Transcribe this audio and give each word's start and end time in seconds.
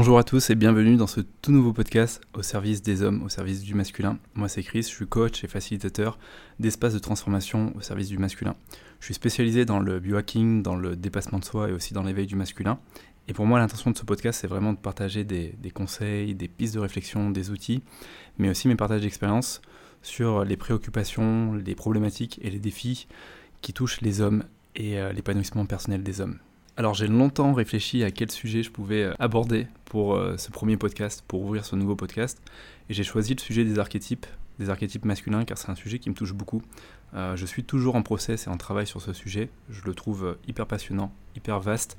Bonjour 0.00 0.18
à 0.18 0.24
tous 0.24 0.48
et 0.48 0.54
bienvenue 0.54 0.96
dans 0.96 1.06
ce 1.06 1.20
tout 1.20 1.52
nouveau 1.52 1.74
podcast 1.74 2.22
au 2.32 2.40
service 2.40 2.80
des 2.80 3.02
hommes, 3.02 3.22
au 3.22 3.28
service 3.28 3.60
du 3.60 3.74
masculin. 3.74 4.18
Moi 4.32 4.48
c'est 4.48 4.62
Chris, 4.62 4.80
je 4.80 4.86
suis 4.86 5.06
coach 5.06 5.44
et 5.44 5.46
facilitateur 5.46 6.18
d'espace 6.58 6.94
de 6.94 6.98
transformation 6.98 7.74
au 7.76 7.82
service 7.82 8.08
du 8.08 8.16
masculin. 8.16 8.56
Je 9.00 9.04
suis 9.04 9.12
spécialisé 9.12 9.66
dans 9.66 9.78
le 9.78 10.00
biohacking, 10.00 10.62
dans 10.62 10.74
le 10.74 10.96
dépassement 10.96 11.38
de 11.38 11.44
soi 11.44 11.68
et 11.68 11.72
aussi 11.72 11.92
dans 11.92 12.02
l'éveil 12.02 12.26
du 12.26 12.34
masculin. 12.34 12.78
Et 13.28 13.34
pour 13.34 13.44
moi 13.44 13.58
l'intention 13.58 13.90
de 13.90 13.98
ce 13.98 14.06
podcast 14.06 14.40
c'est 14.40 14.46
vraiment 14.46 14.72
de 14.72 14.78
partager 14.78 15.24
des, 15.24 15.54
des, 15.62 15.70
conseils, 15.70 16.34
des 16.34 16.48
pistes 16.48 16.76
de 16.76 16.80
réflexion, 16.80 17.28
des 17.28 17.50
outils, 17.50 17.82
mais 18.38 18.48
aussi 18.48 18.68
mes 18.68 18.76
partages 18.76 19.02
d'expérience 19.02 19.60
sur 20.00 20.46
les 20.46 20.56
préoccupations, 20.56 21.52
les 21.52 21.74
problématiques 21.74 22.40
et 22.40 22.48
les 22.48 22.58
défis 22.58 23.06
qui 23.60 23.74
touchent 23.74 24.00
les 24.00 24.22
hommes 24.22 24.44
et 24.76 24.98
euh, 24.98 25.12
l'épanouissement 25.12 25.66
personnel 25.66 26.02
des 26.02 26.22
hommes. 26.22 26.38
Alors 26.80 26.94
j'ai 26.94 27.08
longtemps 27.08 27.52
réfléchi 27.52 28.04
à 28.04 28.10
quel 28.10 28.30
sujet 28.30 28.62
je 28.62 28.70
pouvais 28.70 29.02
euh, 29.02 29.14
aborder 29.18 29.66
pour 29.84 30.14
euh, 30.14 30.38
ce 30.38 30.50
premier 30.50 30.78
podcast, 30.78 31.22
pour 31.28 31.42
ouvrir 31.42 31.66
ce 31.66 31.76
nouveau 31.76 31.94
podcast, 31.94 32.40
et 32.88 32.94
j'ai 32.94 33.04
choisi 33.04 33.34
le 33.34 33.38
sujet 33.38 33.66
des 33.66 33.78
archétypes, 33.78 34.24
des 34.58 34.70
archétypes 34.70 35.04
masculins, 35.04 35.44
car 35.44 35.58
c'est 35.58 35.68
un 35.68 35.74
sujet 35.74 35.98
qui 35.98 36.08
me 36.08 36.14
touche 36.14 36.32
beaucoup. 36.32 36.62
Euh, 37.12 37.36
je 37.36 37.44
suis 37.44 37.64
toujours 37.64 37.96
en 37.96 38.02
process 38.02 38.46
et 38.46 38.48
en 38.48 38.56
travail 38.56 38.86
sur 38.86 39.02
ce 39.02 39.12
sujet, 39.12 39.50
je 39.68 39.82
le 39.84 39.92
trouve 39.92 40.38
hyper 40.48 40.66
passionnant, 40.66 41.12
hyper 41.36 41.60
vaste. 41.60 41.98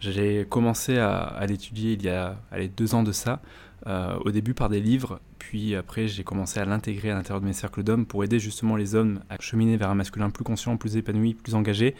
J'ai 0.00 0.46
commencé 0.48 0.96
à, 0.96 1.44
l'étudier 1.46 1.92
il 1.92 2.02
y 2.02 2.08
a 2.08 2.38
deux 2.74 2.94
ans 2.94 3.02
de 3.02 3.12
ça, 3.12 3.42
au 3.84 4.30
début 4.30 4.54
par 4.54 4.70
des 4.70 4.80
livres, 4.80 5.20
puis 5.38 5.74
après 5.74 6.08
j'ai 6.08 6.24
commencé 6.24 6.60
à 6.60 6.64
l'intégrer 6.64 7.10
à 7.10 7.14
l'intérieur 7.14 7.40
de 7.40 7.46
mes 7.46 7.52
cercles 7.52 7.82
d'hommes 7.82 8.06
pour 8.06 8.22
aider 8.22 8.38
justement 8.38 8.76
les 8.76 8.94
hommes 8.94 9.20
à 9.28 9.36
cheminer 9.40 9.76
vers 9.76 9.90
un 9.90 9.96
masculin 9.96 10.30
plus 10.30 10.44
conscient, 10.44 10.76
plus 10.76 10.96
épanoui, 10.96 11.34
plus 11.34 11.56
engagé, 11.56 11.96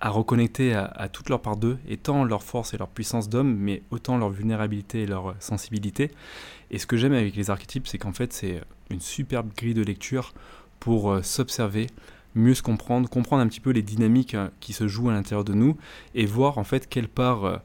à 0.00 0.10
reconnecter 0.10 0.74
à, 0.74 1.08
toute 1.08 1.28
leur 1.28 1.40
part 1.40 1.56
d'eux, 1.56 1.78
et 1.88 1.96
tant 1.96 2.24
leur 2.24 2.42
force 2.42 2.74
et 2.74 2.76
leur 2.76 2.88
puissance 2.88 3.28
d'homme, 3.28 3.56
mais 3.56 3.82
autant 3.90 4.18
leur 4.18 4.30
vulnérabilité 4.30 5.02
et 5.02 5.06
leur 5.06 5.34
sensibilité. 5.38 6.10
Et 6.70 6.78
ce 6.78 6.86
que 6.86 6.96
j'aime 6.96 7.12
avec 7.12 7.36
les 7.36 7.50
archétypes, 7.50 7.86
c'est 7.86 7.98
qu'en 7.98 8.12
fait, 8.12 8.32
c'est 8.32 8.60
une 8.90 9.00
superbe 9.00 9.50
grille 9.56 9.74
de 9.74 9.82
lecture 9.82 10.34
pour 10.80 11.10
euh, 11.10 11.22
s'observer, 11.22 11.86
mieux 12.34 12.54
se 12.54 12.62
comprendre, 12.62 13.08
comprendre 13.08 13.42
un 13.42 13.48
petit 13.48 13.60
peu 13.60 13.70
les 13.70 13.82
dynamiques 13.82 14.34
euh, 14.34 14.48
qui 14.60 14.72
se 14.72 14.88
jouent 14.88 15.08
à 15.08 15.12
l'intérieur 15.12 15.44
de 15.44 15.54
nous, 15.54 15.76
et 16.14 16.26
voir 16.26 16.58
en 16.58 16.64
fait 16.64 16.88
quelle 16.88 17.08
part 17.08 17.62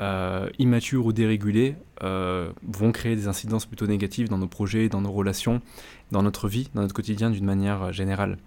euh, 0.00 0.48
immatures 0.58 1.06
ou 1.06 1.12
dérégulées 1.12 1.76
vont 2.00 2.92
créer 2.92 3.16
des 3.16 3.26
incidences 3.26 3.66
plutôt 3.66 3.86
négatives 3.86 4.28
dans 4.28 4.38
nos 4.38 4.46
projets, 4.46 4.88
dans 4.88 5.00
nos 5.00 5.10
relations, 5.10 5.60
dans 6.12 6.22
notre 6.22 6.48
vie, 6.48 6.68
dans 6.74 6.82
notre 6.82 6.94
quotidien 6.94 7.30
d'une 7.30 7.44
manière 7.44 7.92
générale. 7.92 8.38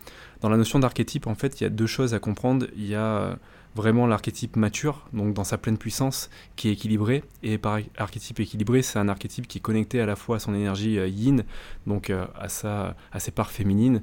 Dans 0.42 0.50
la 0.50 0.58
notion 0.58 0.80
d'archétype, 0.80 1.28
en 1.28 1.36
fait, 1.36 1.62
il 1.62 1.66
y 1.66 1.68
a 1.68 1.70
deux 1.70 1.86
choses 1.86 2.16
à 2.16 2.20
comprendre. 2.20 2.66
Il 2.76 2.88
y 2.88 2.96
a 2.96 3.06
euh, 3.06 3.36
vraiment 3.76 4.08
l'archétype 4.08 4.56
mature, 4.56 5.08
donc 5.14 5.36
dans 5.36 5.44
sa 5.44 5.60
pleine 5.60 5.78
puissance, 5.78 6.32
qui 6.56 6.70
est 6.70 6.72
équilibré. 6.72 7.24
Et 7.44 7.60
par 7.60 7.80
archétype 7.96 8.40
équilibré, 8.40 8.82
c'est 8.82 8.98
un 8.98 9.08
archétype 9.08 9.48
qui 9.48 9.60
est 9.60 9.62
connecté 9.62 10.02
à 10.02 10.08
la 10.08 10.16
fois 10.16 10.38
à 10.38 10.40
son 10.40 10.56
énergie 10.56 10.98
euh, 10.98 11.08
yin, 11.08 11.44
donc 11.86 12.10
euh, 12.10 12.26
à, 12.36 12.50
sa, 12.50 12.96
à 13.12 13.20
ses 13.20 13.32
parts 13.32 13.52
féminines, 13.52 14.02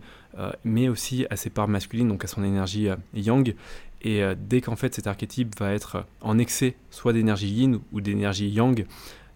mais 0.62 0.89
aussi 0.89 1.27
à 1.31 1.36
ses 1.36 1.50
parts 1.50 1.66
masculines, 1.66 2.06
donc 2.06 2.22
à 2.22 2.28
son 2.28 2.44
énergie 2.44 2.89
yang. 3.12 3.56
Et 4.03 4.22
dès 4.36 4.61
qu'en 4.61 4.77
fait 4.77 4.94
cet 4.94 5.09
archétype 5.09 5.59
va 5.59 5.72
être 5.72 6.05
en 6.20 6.39
excès, 6.39 6.77
soit 6.91 7.12
d'énergie 7.12 7.48
yin 7.48 7.81
ou 7.91 8.00
d'énergie 8.00 8.48
yang, 8.48 8.86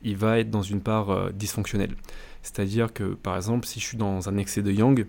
il 0.05 0.17
va 0.17 0.39
être 0.39 0.51
dans 0.51 0.63
une 0.63 0.81
part 0.81 1.33
dysfonctionnelle. 1.33 1.97
C'est-à-dire 2.43 2.93
que 2.93 3.15
par 3.15 3.35
exemple, 3.35 3.67
si 3.67 3.81
je 3.81 3.85
suis 3.85 3.97
dans 3.97 4.29
un 4.29 4.37
excès 4.37 4.63
de 4.63 4.71
yang, 4.71 5.05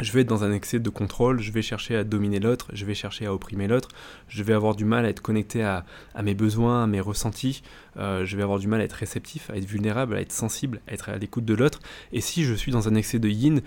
je 0.00 0.12
vais 0.12 0.20
être 0.20 0.28
dans 0.28 0.44
un 0.44 0.52
excès 0.52 0.78
de 0.78 0.90
contrôle, 0.90 1.40
je 1.40 1.52
vais 1.52 1.62
chercher 1.62 1.96
à 1.96 2.04
dominer 2.04 2.40
l'autre, 2.40 2.68
je 2.72 2.84
vais 2.84 2.94
chercher 2.94 3.26
à 3.26 3.34
opprimer 3.34 3.66
l'autre, 3.66 3.88
je 4.28 4.42
vais 4.42 4.52
avoir 4.52 4.74
du 4.74 4.84
mal 4.84 5.04
à 5.04 5.08
être 5.08 5.20
connecté 5.20 5.62
à, 5.62 5.84
mes 6.22 6.34
besoins, 6.34 6.84
à 6.84 6.86
mes 6.86 7.00
ressentis, 7.00 7.62
euh, 7.96 8.24
je 8.24 8.36
vais 8.36 8.42
avoir 8.42 8.58
du 8.58 8.68
mal 8.68 8.80
à 8.80 8.84
être 8.84 8.92
réceptif, 8.92 9.50
à 9.50 9.56
être 9.56 9.64
vulnérable, 9.64 10.16
à 10.16 10.20
être 10.20 10.32
sensible, 10.32 10.80
à 10.88 10.92
être 10.92 11.08
à 11.08 11.18
l'écoute 11.18 11.44
de 11.44 11.54
l'autre. 11.54 11.80
Et 12.12 12.20
si 12.20 12.44
je 12.44 12.54
suis 12.54 12.72
dans 12.72 12.88
un 12.88 12.94
excès 12.94 13.18
de 13.18 13.28
yin, 13.28 13.62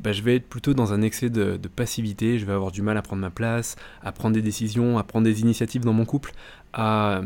bah, 0.00 0.12
je 0.12 0.22
vais 0.22 0.36
être 0.36 0.48
plutôt 0.48 0.74
dans 0.74 0.92
un 0.92 1.02
excès 1.02 1.30
de, 1.30 1.58
passivité, 1.74 2.38
je 2.38 2.46
vais 2.46 2.52
avoir 2.52 2.70
du 2.70 2.82
mal 2.82 2.96
à 2.96 3.02
prendre 3.02 3.22
ma 3.22 3.30
place, 3.30 3.76
à 4.02 4.12
prendre 4.12 4.34
des 4.34 4.42
décisions, 4.42 4.98
à 4.98 5.02
prendre 5.02 5.24
des 5.24 5.40
initiatives 5.40 5.84
dans 5.84 5.92
mon 5.92 6.04
couple, 6.04 6.32
à, 6.72 7.22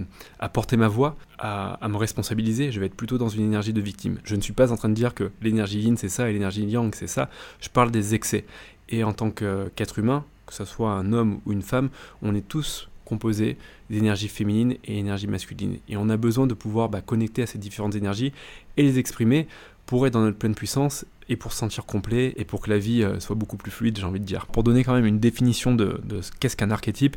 porter 0.53 0.77
ma 0.77 0.89
voix, 0.89 1.17
à, 1.39 1.79
me 1.89 1.97
responsabiliser, 1.97 2.71
je 2.71 2.81
vais 2.81 2.87
être 2.87 2.95
plutôt 2.95 3.19
dans 3.19 3.29
une 3.29 3.43
énergie 3.43 3.73
de 3.73 3.81
victime. 3.81 4.19
Je 4.25 4.37
ne 4.37 4.41
suis 4.41 4.53
pas 4.53 4.73
en 4.73 4.77
train 4.77 4.89
de 4.89 4.95
dire 4.95 5.15
que 5.15 5.31
l'énergie 5.43 5.81
yin 5.81 5.97
c'est 5.97 6.09
ça 6.09 6.31
et 6.31 6.33
l'énergie 6.33 6.65
yang 6.65 6.95
c'est 6.95 7.07
ça, 7.07 7.29
je 7.61 7.69
parle 7.69 7.91
des 7.91 8.15
excès. 8.15 8.45
Et 8.89 9.05
en 9.05 9.13
tant 9.13 9.31
qu'être 9.31 9.99
humain, 9.99 10.25
que 10.47 10.55
ce 10.55 10.65
soit 10.65 10.91
un 10.91 11.13
homme 11.13 11.41
ou 11.47 11.53
une 11.53 11.63
femme, 11.63 11.91
on 12.23 12.35
est 12.35 12.47
tous 12.47 12.89
composés 13.05 13.57
d'énergie 13.89 14.29
féminine 14.29 14.77
et 14.85 14.99
énergie 14.99 15.27
masculine. 15.27 15.79
Et 15.89 15.97
on 15.97 16.09
a 16.09 16.17
besoin 16.17 16.47
de 16.47 16.55
pouvoir 16.55 16.89
bah, 16.89 17.01
connecter 17.01 17.43
à 17.43 17.47
ces 17.47 17.59
différentes 17.59 17.97
énergies 17.97 18.33
et 18.77 18.83
les 18.83 19.01
exprimer 19.01 19.49
pour 19.87 20.07
être 20.07 20.13
dans 20.13 20.21
notre 20.21 20.39
pleine 20.39 20.55
puissance 20.55 21.05
et 21.31 21.37
pour 21.37 21.53
se 21.53 21.59
sentir 21.59 21.87
complet 21.87 22.35
et 22.37 22.45
pour 22.45 22.61
que 22.61 22.69
la 22.69 22.79
vie 22.79 23.03
euh, 23.03 23.21
soit 23.21 23.37
beaucoup 23.37 23.57
plus 23.57 23.71
fluide, 23.71 23.97
j'ai 23.99 24.05
envie 24.05 24.21
de 24.21 24.25
dire. 24.25 24.47
Pour 24.47 24.63
donner 24.63 24.85
quand 24.85 24.93
même 24.93 25.07
une 25.07 25.21
définition 25.21 25.75
de, 25.75 26.01
de 26.05 26.21
qu'est-ce 26.41 26.57
qu'un 26.57 26.71
archétype, 26.71 27.17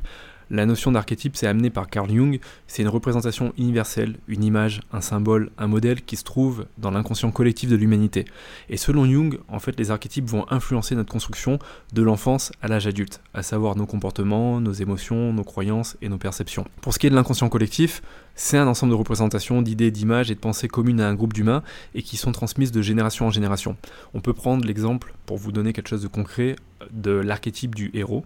la 0.49 0.67
notion 0.67 0.91
d'archétype, 0.91 1.35
c'est 1.35 1.47
amené 1.47 1.71
par 1.71 1.87
Carl 1.89 2.09
Jung, 2.09 2.39
c'est 2.67 2.83
une 2.83 2.87
représentation 2.89 3.53
universelle, 3.57 4.17
une 4.27 4.43
image, 4.43 4.81
un 4.91 5.01
symbole, 5.01 5.49
un 5.57 5.67
modèle 5.67 6.03
qui 6.03 6.15
se 6.15 6.23
trouve 6.23 6.65
dans 6.77 6.91
l'inconscient 6.91 7.31
collectif 7.31 7.69
de 7.69 7.75
l'humanité. 7.75 8.25
Et 8.69 8.77
selon 8.77 9.05
Jung, 9.05 9.39
en 9.47 9.59
fait, 9.59 9.79
les 9.79 9.89
archétypes 9.89 10.29
vont 10.29 10.45
influencer 10.51 10.95
notre 10.95 11.11
construction 11.11 11.57
de 11.93 12.03
l'enfance 12.03 12.51
à 12.61 12.67
l'âge 12.67 12.85
adulte, 12.85 13.21
à 13.33 13.41
savoir 13.41 13.75
nos 13.75 13.87
comportements, 13.87 14.59
nos 14.61 14.73
émotions, 14.73 15.33
nos 15.33 15.43
croyances 15.43 15.97
et 16.03 16.09
nos 16.09 16.19
perceptions. 16.19 16.65
Pour 16.81 16.93
ce 16.93 16.99
qui 16.99 17.07
est 17.07 17.09
de 17.09 17.15
l'inconscient 17.15 17.49
collectif, 17.49 18.03
c'est 18.35 18.57
un 18.57 18.67
ensemble 18.67 18.91
de 18.91 18.97
représentations, 18.97 19.61
d'idées, 19.61 19.91
d'images 19.91 20.31
et 20.31 20.35
de 20.35 20.39
pensées 20.39 20.67
communes 20.67 21.01
à 21.01 21.07
un 21.07 21.13
groupe 21.13 21.33
d'humains 21.33 21.63
et 21.93 22.01
qui 22.01 22.17
sont 22.17 22.31
transmises 22.31 22.71
de 22.71 22.81
génération 22.81 23.27
en 23.27 23.29
génération. 23.29 23.77
On 24.13 24.21
peut 24.21 24.33
prendre 24.33 24.65
l'exemple, 24.65 25.13
pour 25.25 25.37
vous 25.37 25.51
donner 25.51 25.73
quelque 25.73 25.89
chose 25.89 26.01
de 26.01 26.07
concret, 26.07 26.55
de 26.91 27.11
l'archétype 27.11 27.75
du 27.75 27.91
héros, 27.93 28.25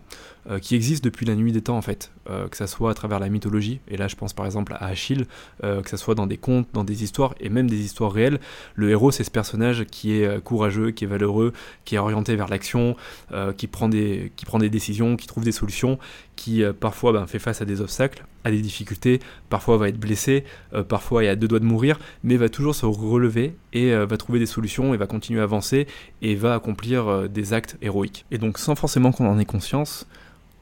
euh, 0.50 0.60
qui 0.60 0.76
existe 0.76 1.04
depuis 1.04 1.26
la 1.26 1.36
nuit 1.36 1.52
des 1.52 1.62
temps 1.62 1.78
en 1.78 1.82
fait, 1.82 2.12
euh, 2.30 2.48
que 2.48 2.58
ça 2.58 2.68
soit 2.68 2.92
à 2.92 2.94
travers 2.94 3.20
la 3.20 3.30
mythologie, 3.30 3.82
et 3.88 3.98
là 3.98 4.08
je 4.08 4.16
pense 4.16 4.34
par 4.34 4.46
exemple 4.46 4.74
à 4.74 4.86
Achille, 4.86 5.26
euh, 5.64 5.82
que 5.82 5.90
ça 5.90 5.98
soit 5.98 6.16
dans 6.16 6.26
des 6.26 6.38
contes, 6.38 6.68
dans 6.74 6.84
des 6.84 7.04
histoires, 7.04 7.36
et 7.40 7.50
même 7.50 7.70
des 7.70 7.80
histoires 7.80 8.12
réelles, 8.12 8.40
le 8.76 8.90
héros 8.90 9.12
c'est 9.12 9.24
ce 9.24 9.32
personnage 9.32 9.86
qui 9.86 10.14
est 10.14 10.44
courageux, 10.44 10.92
qui 10.92 11.04
est 11.04 11.08
valeureux, 11.08 11.54
qui 11.86 11.96
est 11.96 12.00
orienté 12.00 12.36
vers 12.36 12.48
l'action, 12.48 12.96
qui, 13.30 13.68
qui 13.68 13.68
prend 13.68 13.90
des 13.90 14.70
décisions, 14.70 15.18
qui 15.18 15.28
trouve 15.28 15.44
des 15.44 15.52
solutions, 15.52 16.00
qui 16.38 16.64
parfois 16.80 17.12
ben, 17.12 17.28
fait 17.28 17.40
face 17.40 17.62
à 17.62 17.66
des 17.66 17.82
obstacles, 17.82 18.26
à 18.46 18.52
des 18.52 18.62
difficultés, 18.62 19.20
parfois 19.50 19.76
va 19.76 19.90
être 19.90 20.00
blessé, 20.00 20.46
parfois 20.88 21.26
il 21.26 21.28
a 21.28 21.36
deux 21.36 21.50
doigts 21.50 21.60
de 21.60 21.66
mourir, 21.66 22.00
mais 22.24 22.38
va 22.38 22.48
toujours 22.48 22.76
se 22.76 22.86
relever 22.86 23.58
et 23.74 23.94
va 23.94 24.18
trouver 24.18 24.40
des 24.40 24.46
solutions 24.46 24.94
et 24.94 24.98
va 24.98 25.08
continuer 25.08 25.42
à 25.42 25.44
avancer 25.44 25.88
et 26.22 26.36
va 26.36 26.54
accomplir 26.54 27.28
des 27.28 27.52
actes 27.52 27.78
héroïques. 27.82 28.26
Et 28.32 28.38
donc 28.38 28.58
sans 28.58 28.76
forcément 28.76 29.12
qu'on 29.12 29.28
en 29.28 29.38
ait 29.38 29.46
conscience, 29.46 30.08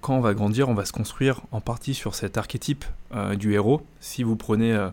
quand 0.06 0.18
on 0.18 0.22
va 0.22 0.36
grandir, 0.36 0.70
on 0.70 0.76
va 0.76 0.86
se 0.86 0.94
construire 0.94 1.42
en 1.52 1.62
partie 1.62 1.96
sur 1.96 2.14
cet 2.14 2.38
archétype 2.38 2.86
euh, 3.16 3.34
du 3.36 3.54
héros. 3.56 3.82
Si 4.00 4.22
vous 4.22 4.36
prenez, 4.36 4.72
euh, 4.72 4.90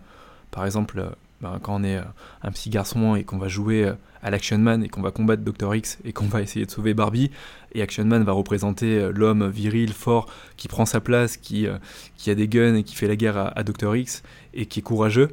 par 0.50 0.64
exemple, 0.64 1.00
euh, 1.00 1.10
ben, 1.42 1.58
quand 1.60 1.80
on 1.80 1.84
est 1.84 1.98
un 2.42 2.50
petit 2.50 2.70
garçon 2.70 3.16
et 3.16 3.24
qu'on 3.24 3.38
va 3.38 3.48
jouer 3.48 3.92
à 4.22 4.30
l'Action 4.30 4.58
Man 4.58 4.84
et 4.84 4.88
qu'on 4.88 5.02
va 5.02 5.10
combattre 5.10 5.42
Dr. 5.42 5.74
X 5.74 5.98
et 6.04 6.12
qu'on 6.12 6.26
va 6.26 6.40
essayer 6.40 6.64
de 6.64 6.70
sauver 6.70 6.94
Barbie, 6.94 7.30
et 7.74 7.82
Action 7.82 8.04
Man 8.04 8.22
va 8.22 8.32
représenter 8.32 9.10
l'homme 9.12 9.50
viril, 9.50 9.92
fort, 9.92 10.26
qui 10.56 10.68
prend 10.68 10.86
sa 10.86 11.00
place, 11.00 11.36
qui, 11.36 11.66
qui 12.16 12.30
a 12.30 12.34
des 12.34 12.48
guns 12.48 12.76
et 12.76 12.84
qui 12.84 12.94
fait 12.94 13.08
la 13.08 13.16
guerre 13.16 13.36
à, 13.36 13.48
à 13.58 13.64
Dr. 13.64 13.96
X 13.96 14.22
et 14.54 14.66
qui 14.66 14.78
est 14.78 14.82
courageux, 14.82 15.30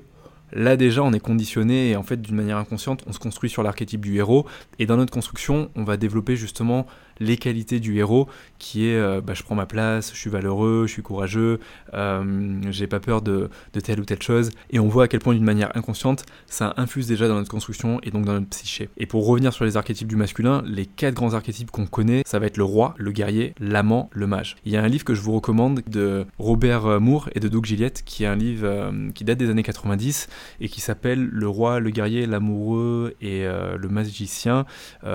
Là 0.51 0.77
déjà, 0.77 1.03
on 1.03 1.13
est 1.13 1.19
conditionné 1.19 1.91
et 1.91 1.95
en 1.95 2.03
fait, 2.03 2.21
d'une 2.21 2.35
manière 2.35 2.57
inconsciente, 2.57 3.03
on 3.07 3.13
se 3.13 3.19
construit 3.19 3.49
sur 3.49 3.61
l'archétype 3.61 4.01
du 4.01 4.17
héros. 4.17 4.47
Et 4.79 4.85
dans 4.85 4.97
notre 4.97 5.13
construction, 5.13 5.69
on 5.75 5.83
va 5.83 5.97
développer 5.97 6.35
justement 6.35 6.87
les 7.19 7.37
qualités 7.37 7.79
du 7.79 7.97
héros, 7.97 8.27
qui 8.57 8.87
est 8.87 8.95
euh, 8.95 9.21
bah, 9.21 9.33
je 9.33 9.43
prends 9.43 9.55
ma 9.55 9.65
place, 9.65 10.11
je 10.13 10.19
suis 10.19 10.29
valeureux, 10.29 10.85
je 10.87 10.93
suis 10.93 11.01
courageux, 11.01 11.59
euh, 11.93 12.61
j'ai 12.69 12.87
pas 12.87 12.99
peur 12.99 13.21
de, 13.21 13.49
telle 13.83 13.99
ou 13.99 14.05
telle 14.05 14.21
chose. 14.21 14.51
Et 14.69 14.79
on 14.79 14.87
voit 14.87 15.05
à 15.05 15.07
quel 15.07 15.19
point 15.19 15.33
d'une 15.33 15.43
manière 15.43 15.75
inconsciente, 15.75 16.25
ça 16.47 16.73
infuse 16.77 17.07
déjà 17.07 17.27
dans 17.27 17.35
notre 17.35 17.49
construction 17.49 17.99
et 18.03 18.11
donc 18.11 18.25
dans 18.25 18.33
notre 18.33 18.49
psyché. 18.49 18.89
Et 18.97 19.05
pour 19.05 19.25
revenir 19.25 19.53
sur 19.53 19.65
les 19.65 19.77
archétypes 19.77 20.07
du 20.07 20.15
masculin, 20.15 20.63
les 20.65 20.85
quatre 20.85 21.15
grands 21.15 21.33
archétypes 21.33 21.71
qu'on 21.71 21.87
connaît, 21.87 22.23
ça 22.25 22.39
va 22.39 22.47
être 22.47 22.57
le 22.57 22.63
roi, 22.63 22.93
le 22.97 23.11
guerrier, 23.11 23.53
l'amant, 23.59 24.09
le 24.13 24.27
mage. 24.27 24.57
Il 24.65 24.71
y 24.71 24.77
a 24.77 24.83
un 24.83 24.87
livre 24.87 25.05
que 25.05 25.13
je 25.13 25.21
vous 25.21 25.33
recommande 25.33 25.81
de 25.87 26.25
Robert 26.37 26.99
Moore 26.99 27.29
et 27.33 27.39
de 27.39 27.47
Doug 27.47 27.65
Gillette, 27.65 28.03
qui 28.05 28.23
est 28.23 28.27
un 28.27 28.35
livre 28.35 28.67
euh, 28.67 29.11
qui 29.11 29.23
date 29.23 29.37
des 29.37 29.49
années 29.49 29.63
90 29.63 30.27
et 30.61 30.69
qui 30.69 30.81
s'appelle 30.81 31.27
Le 31.31 31.47
roi, 31.47 31.79
le 31.79 31.89
guerrier, 31.89 32.25
l'amoureux 32.25 33.15
et 33.21 33.45
le 33.45 33.89
magicien 33.89 34.65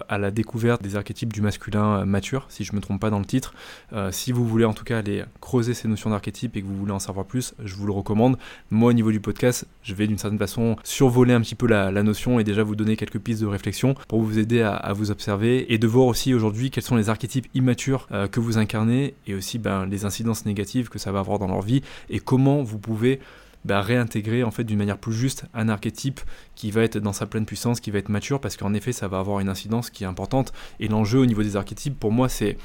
à 0.09 0.19
la 0.19 0.31
découverte 0.31 0.83
des 0.83 0.97
archétypes 0.97 1.33
du 1.33 1.41
masculin 1.41 1.94
euh, 1.95 2.05
mature, 2.05 2.47
si 2.49 2.65
je 2.65 2.73
ne 2.73 2.77
me 2.77 2.81
trompe 2.83 3.01
pas 3.01 3.11
dans 3.11 3.19
le 3.19 3.25
titre. 3.25 3.55
Euh, 3.93 4.11
si 4.13 4.33
vous 4.33 4.47
voulez 4.47 4.65
en 4.65 4.75
tout 4.75 4.85
cas 4.85 4.99
aller 4.99 5.25
creuser 5.41 5.75
ces 5.75 5.89
notions 5.89 6.11
d'archétype 6.11 6.57
et 6.57 6.63
que 6.63 6.67
vous 6.67 6.77
voulez 6.77 6.93
en 6.93 6.99
savoir 6.99 7.27
plus, 7.27 7.55
je 7.65 7.75
vous 7.75 7.87
le 7.87 7.93
recommande. 7.93 8.37
Moi, 8.71 8.91
au 8.91 8.93
niveau 8.93 9.13
du 9.13 9.21
podcast, 9.21 9.67
je 9.83 9.95
vais 9.95 10.07
d'une 10.07 10.19
certaine 10.19 10.39
façon 10.39 10.77
survoler 10.85 11.35
un 11.35 11.41
petit 11.41 11.55
peu 11.55 11.67
la, 11.67 11.91
notion 12.05 12.39
et 12.39 12.45
déjà 12.45 12.63
vous 12.63 12.77
donner 12.77 12.97
quelques 12.97 13.19
pistes 13.19 13.41
de 13.41 13.47
réflexion 13.47 13.95
pour 14.09 14.21
vous 14.21 14.39
aider 14.39 14.61
à, 14.61 14.93
vous 14.93 15.11
observer 15.11 15.73
et 15.73 15.79
de 15.79 15.87
voir 15.87 16.07
aussi 16.07 16.35
aujourd'hui 16.35 16.71
quels 16.71 16.85
sont 16.85 16.97
les 16.97 17.09
archétypes 17.09 17.47
immatures 17.55 18.07
euh, 18.13 18.29
que 18.29 18.41
vous 18.41 18.59
incarnez 18.59 19.15
et 19.27 19.35
aussi 19.35 19.59
ben, 19.59 19.87
les 19.87 20.05
incidences 20.05 20.45
négatives 20.45 20.91
que 20.91 20.99
ça 20.99 21.13
va 21.13 21.21
avoir 21.21 21.39
dans 21.39 21.49
leur 21.49 21.63
vie 21.63 21.81
et 22.11 22.19
comment 22.19 22.63
vous 22.63 22.79
pouvez 22.79 23.21
bah, 23.65 23.81
réintégrer 23.81 24.43
en 24.43 24.51
fait 24.51 24.65
d'une 24.65 24.79
manière 24.79 24.99
plus 24.99 25.13
juste 25.13 25.45
un 25.55 25.69
archétype 25.69 26.21
qui 26.55 26.71
va 26.71 26.83
être 26.83 26.99
dans 26.99 27.13
sa 27.13 27.27
pleine 27.27 27.47
puissance, 27.47 27.81
qui 27.81 27.91
va 27.91 27.99
être 27.99 28.09
mature, 28.09 28.41
parce 28.41 28.57
qu'en 28.57 28.75
effet 28.75 28.93
ça 28.93 29.09
va 29.09 29.19
avoir 29.19 29.41
une 29.41 29.49
incidence 29.49 29.91
qui 29.91 30.05
est 30.05 30.07
importante. 30.07 30.53
Et 30.81 30.89
l'enjeu 30.89 31.19
au 31.19 31.27
niveau 31.27 31.43
des 31.43 31.57
archétypes, 31.57 31.99
pour 31.99 32.13
moi, 32.13 32.29
c'est 32.29 32.57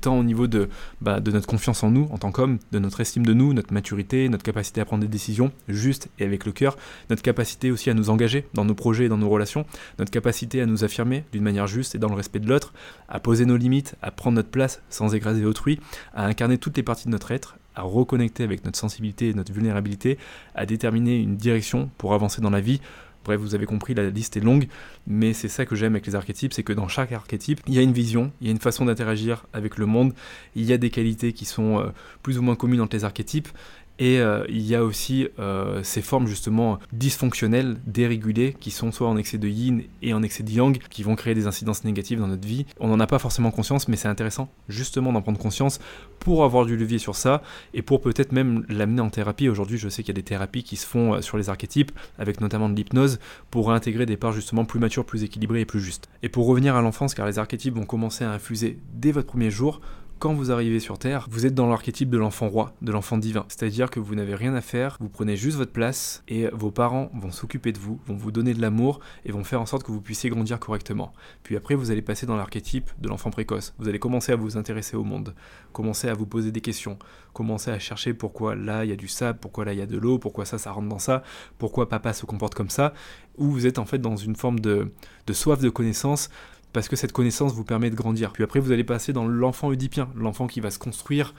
tant 0.00 0.18
au 0.18 0.24
niveau 0.24 0.46
de, 0.46 0.68
bah, 1.00 1.20
de 1.20 1.30
notre 1.30 1.46
confiance 1.46 1.82
en 1.82 1.90
nous 1.90 2.08
en 2.10 2.18
tant 2.18 2.32
qu'homme, 2.32 2.58
de 2.72 2.78
notre 2.78 3.00
estime 3.00 3.24
de 3.24 3.32
nous, 3.32 3.52
notre 3.52 3.72
maturité, 3.72 4.28
notre 4.28 4.44
capacité 4.44 4.80
à 4.80 4.84
prendre 4.84 5.02
des 5.02 5.08
décisions 5.08 5.52
justes 5.68 6.08
et 6.18 6.24
avec 6.24 6.44
le 6.44 6.52
cœur, 6.52 6.76
notre 7.10 7.22
capacité 7.22 7.70
aussi 7.70 7.90
à 7.90 7.94
nous 7.94 8.10
engager 8.10 8.46
dans 8.54 8.64
nos 8.64 8.74
projets 8.74 9.06
et 9.06 9.08
dans 9.08 9.18
nos 9.18 9.28
relations, 9.28 9.64
notre 9.98 10.10
capacité 10.10 10.60
à 10.60 10.66
nous 10.66 10.84
affirmer 10.84 11.24
d'une 11.32 11.42
manière 11.42 11.66
juste 11.66 11.94
et 11.94 11.98
dans 11.98 12.08
le 12.08 12.14
respect 12.14 12.40
de 12.40 12.48
l'autre, 12.48 12.72
à 13.08 13.20
poser 13.20 13.46
nos 13.46 13.56
limites, 13.56 13.96
à 14.02 14.10
prendre 14.10 14.36
notre 14.36 14.50
place 14.50 14.82
sans 14.90 15.14
écraser 15.14 15.44
autrui, 15.44 15.80
à 16.14 16.26
incarner 16.26 16.58
toutes 16.58 16.76
les 16.76 16.82
parties 16.82 17.06
de 17.06 17.12
notre 17.12 17.30
être, 17.30 17.56
à 17.76 17.82
reconnecter 17.82 18.42
avec 18.42 18.64
notre 18.64 18.78
sensibilité 18.78 19.28
et 19.28 19.34
notre 19.34 19.52
vulnérabilité, 19.52 20.18
à 20.54 20.66
déterminer 20.66 21.18
une 21.18 21.36
direction 21.36 21.90
pour 21.98 22.14
avancer 22.14 22.40
dans 22.40 22.50
la 22.50 22.60
vie. 22.60 22.80
Bref, 23.24 23.40
vous 23.40 23.56
avez 23.56 23.66
compris, 23.66 23.92
la 23.92 24.08
liste 24.08 24.36
est 24.36 24.40
longue, 24.40 24.68
mais 25.06 25.32
c'est 25.32 25.48
ça 25.48 25.66
que 25.66 25.74
j'aime 25.74 25.94
avec 25.94 26.06
les 26.06 26.14
archétypes, 26.14 26.52
c'est 26.52 26.62
que 26.62 26.72
dans 26.72 26.86
chaque 26.86 27.10
archétype, 27.10 27.60
il 27.66 27.74
y 27.74 27.78
a 27.78 27.82
une 27.82 27.92
vision, 27.92 28.30
il 28.40 28.46
y 28.46 28.50
a 28.50 28.52
une 28.52 28.60
façon 28.60 28.84
d'interagir 28.84 29.46
avec 29.52 29.78
le 29.78 29.86
monde, 29.86 30.14
il 30.54 30.64
y 30.64 30.72
a 30.72 30.78
des 30.78 30.90
qualités 30.90 31.32
qui 31.32 31.44
sont 31.44 31.80
euh, 31.80 31.88
plus 32.22 32.38
ou 32.38 32.42
moins 32.42 32.54
communes 32.54 32.80
entre 32.80 32.94
les 32.94 33.04
archétypes, 33.04 33.48
et 33.98 34.20
euh, 34.20 34.44
il 34.48 34.62
y 34.62 34.74
a 34.74 34.84
aussi 34.84 35.28
euh, 35.38 35.82
ces 35.82 36.02
formes 36.02 36.26
justement 36.26 36.78
dysfonctionnelles, 36.92 37.78
dérégulées, 37.86 38.54
qui 38.58 38.70
sont 38.70 38.92
soit 38.92 39.08
en 39.08 39.16
excès 39.16 39.38
de 39.38 39.48
yin 39.48 39.82
et 40.02 40.12
en 40.12 40.22
excès 40.22 40.42
de 40.42 40.50
yang, 40.50 40.78
qui 40.90 41.02
vont 41.02 41.16
créer 41.16 41.34
des 41.34 41.46
incidences 41.46 41.84
négatives 41.84 42.20
dans 42.20 42.26
notre 42.26 42.46
vie. 42.46 42.66
On 42.78 42.88
n'en 42.88 43.00
a 43.00 43.06
pas 43.06 43.18
forcément 43.18 43.50
conscience, 43.50 43.88
mais 43.88 43.96
c'est 43.96 44.08
intéressant 44.08 44.50
justement 44.68 45.12
d'en 45.12 45.22
prendre 45.22 45.38
conscience 45.38 45.78
pour 46.18 46.44
avoir 46.44 46.66
du 46.66 46.76
levier 46.76 46.98
sur 46.98 47.16
ça 47.16 47.42
et 47.72 47.82
pour 47.82 48.00
peut-être 48.00 48.32
même 48.32 48.66
l'amener 48.68 49.00
en 49.00 49.10
thérapie. 49.10 49.48
Aujourd'hui, 49.48 49.78
je 49.78 49.88
sais 49.88 50.02
qu'il 50.02 50.14
y 50.14 50.18
a 50.18 50.20
des 50.20 50.22
thérapies 50.22 50.62
qui 50.62 50.76
se 50.76 50.86
font 50.86 51.14
euh, 51.14 51.20
sur 51.22 51.38
les 51.38 51.48
archétypes, 51.48 51.92
avec 52.18 52.40
notamment 52.40 52.68
de 52.68 52.74
l'hypnose, 52.74 53.18
pour 53.50 53.72
intégrer 53.72 54.04
des 54.04 54.16
parts 54.16 54.32
justement 54.32 54.66
plus 54.66 54.80
matures, 54.80 55.06
plus 55.06 55.24
équilibrées 55.24 55.60
et 55.60 55.66
plus 55.66 55.80
justes. 55.80 56.08
Et 56.22 56.28
pour 56.28 56.46
revenir 56.46 56.76
à 56.76 56.82
l'enfance, 56.82 57.14
car 57.14 57.26
les 57.26 57.38
archétypes 57.38 57.74
vont 57.74 57.86
commencer 57.86 58.24
à 58.24 58.32
infuser 58.32 58.78
dès 58.92 59.12
votre 59.12 59.28
premier 59.28 59.50
jour, 59.50 59.80
quand 60.18 60.32
vous 60.32 60.50
arrivez 60.50 60.80
sur 60.80 60.98
Terre, 60.98 61.26
vous 61.30 61.44
êtes 61.44 61.54
dans 61.54 61.66
l'archétype 61.66 62.08
de 62.08 62.16
l'enfant 62.16 62.48
roi, 62.48 62.72
de 62.80 62.90
l'enfant 62.90 63.18
divin. 63.18 63.44
C'est-à-dire 63.48 63.90
que 63.90 64.00
vous 64.00 64.14
n'avez 64.14 64.34
rien 64.34 64.54
à 64.54 64.62
faire, 64.62 64.96
vous 65.00 65.10
prenez 65.10 65.36
juste 65.36 65.58
votre 65.58 65.72
place 65.72 66.22
et 66.26 66.48
vos 66.52 66.70
parents 66.70 67.10
vont 67.14 67.30
s'occuper 67.30 67.72
de 67.72 67.78
vous, 67.78 68.00
vont 68.06 68.16
vous 68.16 68.32
donner 68.32 68.54
de 68.54 68.62
l'amour 68.62 69.00
et 69.26 69.32
vont 69.32 69.44
faire 69.44 69.60
en 69.60 69.66
sorte 69.66 69.82
que 69.82 69.92
vous 69.92 70.00
puissiez 70.00 70.30
grandir 70.30 70.58
correctement. 70.58 71.12
Puis 71.42 71.54
après, 71.54 71.74
vous 71.74 71.90
allez 71.90 72.00
passer 72.00 72.24
dans 72.24 72.36
l'archétype 72.36 72.90
de 72.98 73.08
l'enfant 73.08 73.30
précoce. 73.30 73.74
Vous 73.78 73.88
allez 73.88 73.98
commencer 73.98 74.32
à 74.32 74.36
vous 74.36 74.56
intéresser 74.56 74.96
au 74.96 75.04
monde, 75.04 75.34
commencer 75.72 76.08
à 76.08 76.14
vous 76.14 76.26
poser 76.26 76.50
des 76.50 76.62
questions, 76.62 76.98
commencer 77.34 77.70
à 77.70 77.78
chercher 77.78 78.14
pourquoi 78.14 78.54
là 78.54 78.84
il 78.84 78.88
y 78.88 78.94
a 78.94 78.96
du 78.96 79.08
sable, 79.08 79.38
pourquoi 79.38 79.66
là 79.66 79.74
il 79.74 79.78
y 79.78 79.82
a 79.82 79.86
de 79.86 79.98
l'eau, 79.98 80.18
pourquoi 80.18 80.46
ça 80.46 80.56
ça 80.56 80.72
rentre 80.72 80.88
dans 80.88 80.98
ça, 80.98 81.22
pourquoi 81.58 81.90
papa 81.90 82.14
se 82.14 82.24
comporte 82.24 82.54
comme 82.54 82.70
ça, 82.70 82.94
ou 83.36 83.50
vous 83.50 83.66
êtes 83.66 83.78
en 83.78 83.84
fait 83.84 83.98
dans 83.98 84.16
une 84.16 84.36
forme 84.36 84.60
de, 84.60 84.92
de 85.26 85.32
soif 85.34 85.60
de 85.60 85.68
connaissance 85.68 86.30
parce 86.76 86.90
que 86.90 86.96
cette 86.96 87.12
connaissance 87.12 87.54
vous 87.54 87.64
permet 87.64 87.88
de 87.88 87.94
grandir. 87.94 88.34
Puis 88.34 88.44
après, 88.44 88.60
vous 88.60 88.70
allez 88.70 88.84
passer 88.84 89.14
dans 89.14 89.26
l'enfant 89.26 89.68
oedipien, 89.68 90.10
l'enfant 90.14 90.46
qui 90.46 90.60
va 90.60 90.70
se 90.70 90.78
construire 90.78 91.32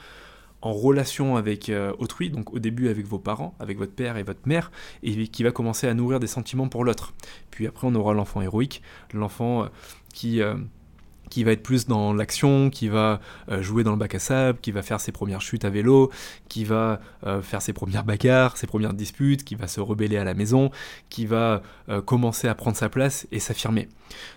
en 0.63 0.73
relation 0.73 1.35
avec 1.35 1.69
euh, 1.69 1.93
autrui, 1.99 2.31
donc 2.31 2.53
au 2.53 2.57
début 2.57 2.89
avec 2.89 3.05
vos 3.05 3.19
parents, 3.19 3.53
avec 3.59 3.77
votre 3.77 3.91
père 3.91 4.17
et 4.17 4.23
votre 4.23 4.39
mère, 4.47 4.71
et 5.03 5.27
qui 5.27 5.43
va 5.43 5.51
commencer 5.51 5.87
à 5.87 5.93
nourrir 5.93 6.19
des 6.19 6.25
sentiments 6.25 6.69
pour 6.69 6.83
l'autre. 6.83 7.13
Puis 7.51 7.67
après, 7.67 7.85
on 7.85 7.93
aura 7.93 8.15
l'enfant 8.15 8.41
héroïque, 8.41 8.81
l'enfant 9.13 9.65
euh, 9.65 9.67
qui... 10.11 10.41
Euh, 10.41 10.55
qui 11.29 11.43
va 11.43 11.51
être 11.51 11.63
plus 11.63 11.87
dans 11.87 12.13
l'action, 12.13 12.69
qui 12.69 12.87
va 12.87 13.19
jouer 13.59 13.83
dans 13.83 13.91
le 13.91 13.97
bac 13.97 14.15
à 14.15 14.19
sable, 14.19 14.59
qui 14.59 14.71
va 14.71 14.81
faire 14.81 14.99
ses 14.99 15.11
premières 15.11 15.41
chutes 15.41 15.65
à 15.65 15.69
vélo, 15.69 16.11
qui 16.49 16.63
va 16.63 16.99
faire 17.41 17.61
ses 17.61 17.73
premières 17.73 18.03
bagarres, 18.03 18.57
ses 18.57 18.67
premières 18.67 18.93
disputes, 18.93 19.43
qui 19.43 19.55
va 19.55 19.67
se 19.67 19.79
rebeller 19.79 20.17
à 20.17 20.23
la 20.23 20.33
maison, 20.33 20.71
qui 21.09 21.25
va 21.25 21.61
commencer 22.05 22.47
à 22.47 22.55
prendre 22.55 22.77
sa 22.77 22.89
place 22.89 23.27
et 23.31 23.39
s'affirmer. 23.39 23.87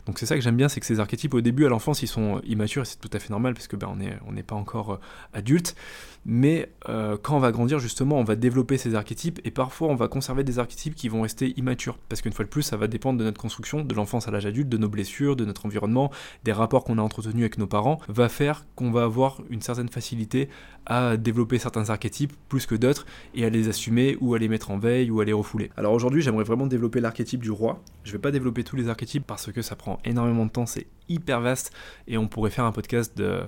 Donc 0.07 0.19
c'est 0.19 0.27
ça 0.27 0.35
que 0.35 0.41
j'aime 0.41 0.57
bien, 0.57 0.69
c'est 0.69 0.81
que 0.81 0.87
ces 0.87 1.01
archétypes 1.01 1.35
au 1.35 1.41
début 1.41 1.67
à 1.67 1.69
l'enfance 1.69 2.03
ils 2.03 2.09
sont 2.09 2.41
immatures, 2.45 2.87
c'est 2.87 3.01
tout 3.01 3.11
à 3.13 3.19
fait 3.19 3.31
normal 3.31 3.55
parce 3.55 3.69
que 3.69 3.77
ben, 3.77 3.89
on 3.91 3.97
n'est 3.97 4.19
on 4.27 4.43
pas 4.43 4.57
encore 4.57 4.95
euh, 4.95 5.01
adulte, 5.33 5.77
mais 6.25 6.71
euh, 6.89 7.17
quand 7.21 7.37
on 7.37 7.41
va 7.41 7.53
grandir 7.53 7.79
justement 7.79 8.19
on 8.19 8.25
va 8.25 8.37
développer 8.37 8.79
ces 8.79 8.95
archétypes 8.95 9.41
et 9.45 9.51
parfois 9.51 9.89
on 9.89 9.95
va 9.95 10.09
conserver 10.09 10.45
des 10.45 10.59
archétypes 10.59 10.95
qui 10.95 11.09
vont 11.09 11.23
rester 11.23 11.55
immatures 11.57 11.99
parce 12.09 12.23
qu'une 12.23 12.33
fois 12.33 12.45
de 12.45 12.51
plus 12.51 12.63
ça 12.63 12.77
va 12.77 12.87
dépendre 12.87 13.19
de 13.19 13.25
notre 13.25 13.41
construction, 13.41 13.83
de 13.83 13.95
l'enfance 13.95 14.29
à 14.29 14.31
l'âge 14.31 14.47
adulte, 14.47 14.69
de 14.69 14.77
nos 14.77 14.89
blessures, 14.89 15.37
de 15.37 15.45
notre 15.45 15.67
environnement, 15.67 16.11
des 16.45 16.53
rapports 16.53 16.80
qu'on 16.85 16.99
a 16.99 17.03
entretenus 17.03 17.43
avec 17.43 17.59
nos 17.59 17.67
parents, 17.67 17.99
va 18.09 18.29
faire 18.29 18.65
qu'on 18.75 18.91
va 18.91 19.05
avoir 19.05 19.41
une 19.51 19.63
certaine 19.63 19.89
facilité 19.89 20.49
à 20.87 21.17
développer 21.17 21.59
certains 21.59 21.91
archétypes 21.91 22.33
plus 22.49 22.67
que 22.67 22.75
d'autres 22.75 23.07
et 23.35 23.45
à 23.45 23.51
les 23.51 23.69
assumer 23.69 24.17
ou 24.21 24.35
à 24.35 24.39
les 24.39 24.49
mettre 24.49 24.71
en 24.71 24.79
veille 24.79 25.11
ou 25.11 25.21
à 25.21 25.25
les 25.25 25.33
refouler. 25.33 25.71
Alors 25.77 25.93
aujourd'hui 25.93 26.23
j'aimerais 26.23 26.45
vraiment 26.45 26.67
développer 26.67 27.01
l'archétype 27.01 27.41
du 27.41 27.51
roi. 27.51 27.83
Je 28.05 28.13
vais 28.13 28.19
pas 28.19 28.31
développer 28.31 28.65
tous 28.65 28.77
les 28.77 28.89
archétypes 28.89 29.27
parce 29.27 29.53
que 29.53 29.63
ça 29.63 29.77
prend 29.77 29.99
énormément 30.05 30.47
de 30.47 30.51
temps, 30.51 30.67
c'est 30.67 30.87
hyper 31.09 31.41
vaste 31.41 31.73
et 32.09 32.17
on 32.17 32.29
pourrait 32.29 32.51
faire 32.51 32.65
un 32.65 32.73
podcast 32.73 33.17
de, 33.17 33.41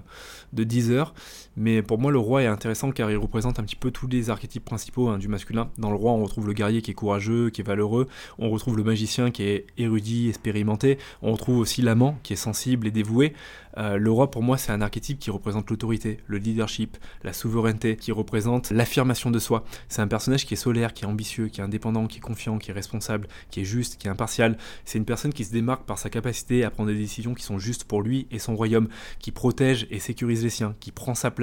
de 0.52 0.64
10 0.64 0.90
heures. 0.90 1.14
Mais 1.56 1.82
pour 1.82 1.98
moi, 1.98 2.10
le 2.10 2.18
roi 2.18 2.42
est 2.42 2.46
intéressant 2.46 2.92
car 2.92 3.10
il 3.10 3.16
représente 3.16 3.58
un 3.58 3.62
petit 3.62 3.76
peu 3.76 3.90
tous 3.90 4.06
les 4.06 4.30
archétypes 4.30 4.64
principaux 4.64 5.08
hein, 5.08 5.18
du 5.18 5.28
masculin. 5.28 5.70
Dans 5.78 5.90
le 5.90 5.96
roi, 5.96 6.12
on 6.12 6.22
retrouve 6.22 6.46
le 6.46 6.52
guerrier 6.52 6.82
qui 6.82 6.90
est 6.90 6.94
courageux, 6.94 7.50
qui 7.50 7.60
est 7.60 7.64
valeureux. 7.64 8.08
On 8.38 8.50
retrouve 8.50 8.76
le 8.76 8.84
magicien 8.84 9.30
qui 9.30 9.44
est 9.44 9.66
érudit, 9.76 10.28
expérimenté. 10.28 10.98
On 11.20 11.32
retrouve 11.32 11.58
aussi 11.58 11.82
l'amant 11.82 12.18
qui 12.22 12.32
est 12.32 12.36
sensible 12.36 12.86
et 12.86 12.90
dévoué. 12.90 13.34
Euh, 13.78 13.96
le 13.96 14.10
roi, 14.10 14.30
pour 14.30 14.42
moi, 14.42 14.58
c'est 14.58 14.72
un 14.72 14.80
archétype 14.80 15.18
qui 15.18 15.30
représente 15.30 15.70
l'autorité, 15.70 16.18
le 16.26 16.38
leadership, 16.38 16.96
la 17.22 17.32
souveraineté, 17.32 17.96
qui 17.96 18.12
représente 18.12 18.70
l'affirmation 18.70 19.30
de 19.30 19.38
soi. 19.38 19.64
C'est 19.88 20.02
un 20.02 20.08
personnage 20.08 20.46
qui 20.46 20.54
est 20.54 20.58
solaire, 20.58 20.92
qui 20.92 21.04
est 21.04 21.08
ambitieux, 21.08 21.48
qui 21.48 21.60
est 21.60 21.64
indépendant, 21.64 22.06
qui 22.06 22.18
est 22.18 22.20
confiant, 22.20 22.58
qui 22.58 22.70
est 22.70 22.74
responsable, 22.74 23.28
qui 23.50 23.60
est 23.60 23.64
juste, 23.64 23.96
qui 23.96 24.08
est 24.08 24.10
impartial. 24.10 24.56
C'est 24.84 24.98
une 24.98 25.04
personne 25.04 25.32
qui 25.32 25.44
se 25.44 25.52
démarque 25.52 25.84
par 25.84 25.98
sa 25.98 26.10
capacité 26.10 26.64
à 26.64 26.70
prendre 26.70 26.90
des 26.90 26.98
décisions 26.98 27.34
qui 27.34 27.44
sont 27.44 27.58
justes 27.58 27.84
pour 27.84 28.02
lui 28.02 28.26
et 28.30 28.38
son 28.38 28.56
royaume, 28.56 28.88
qui 29.18 29.30
protège 29.30 29.86
et 29.90 29.98
sécurise 29.98 30.42
les 30.42 30.50
siens, 30.50 30.74
qui 30.80 30.92
prend 30.92 31.14
sa 31.14 31.30
place, 31.30 31.41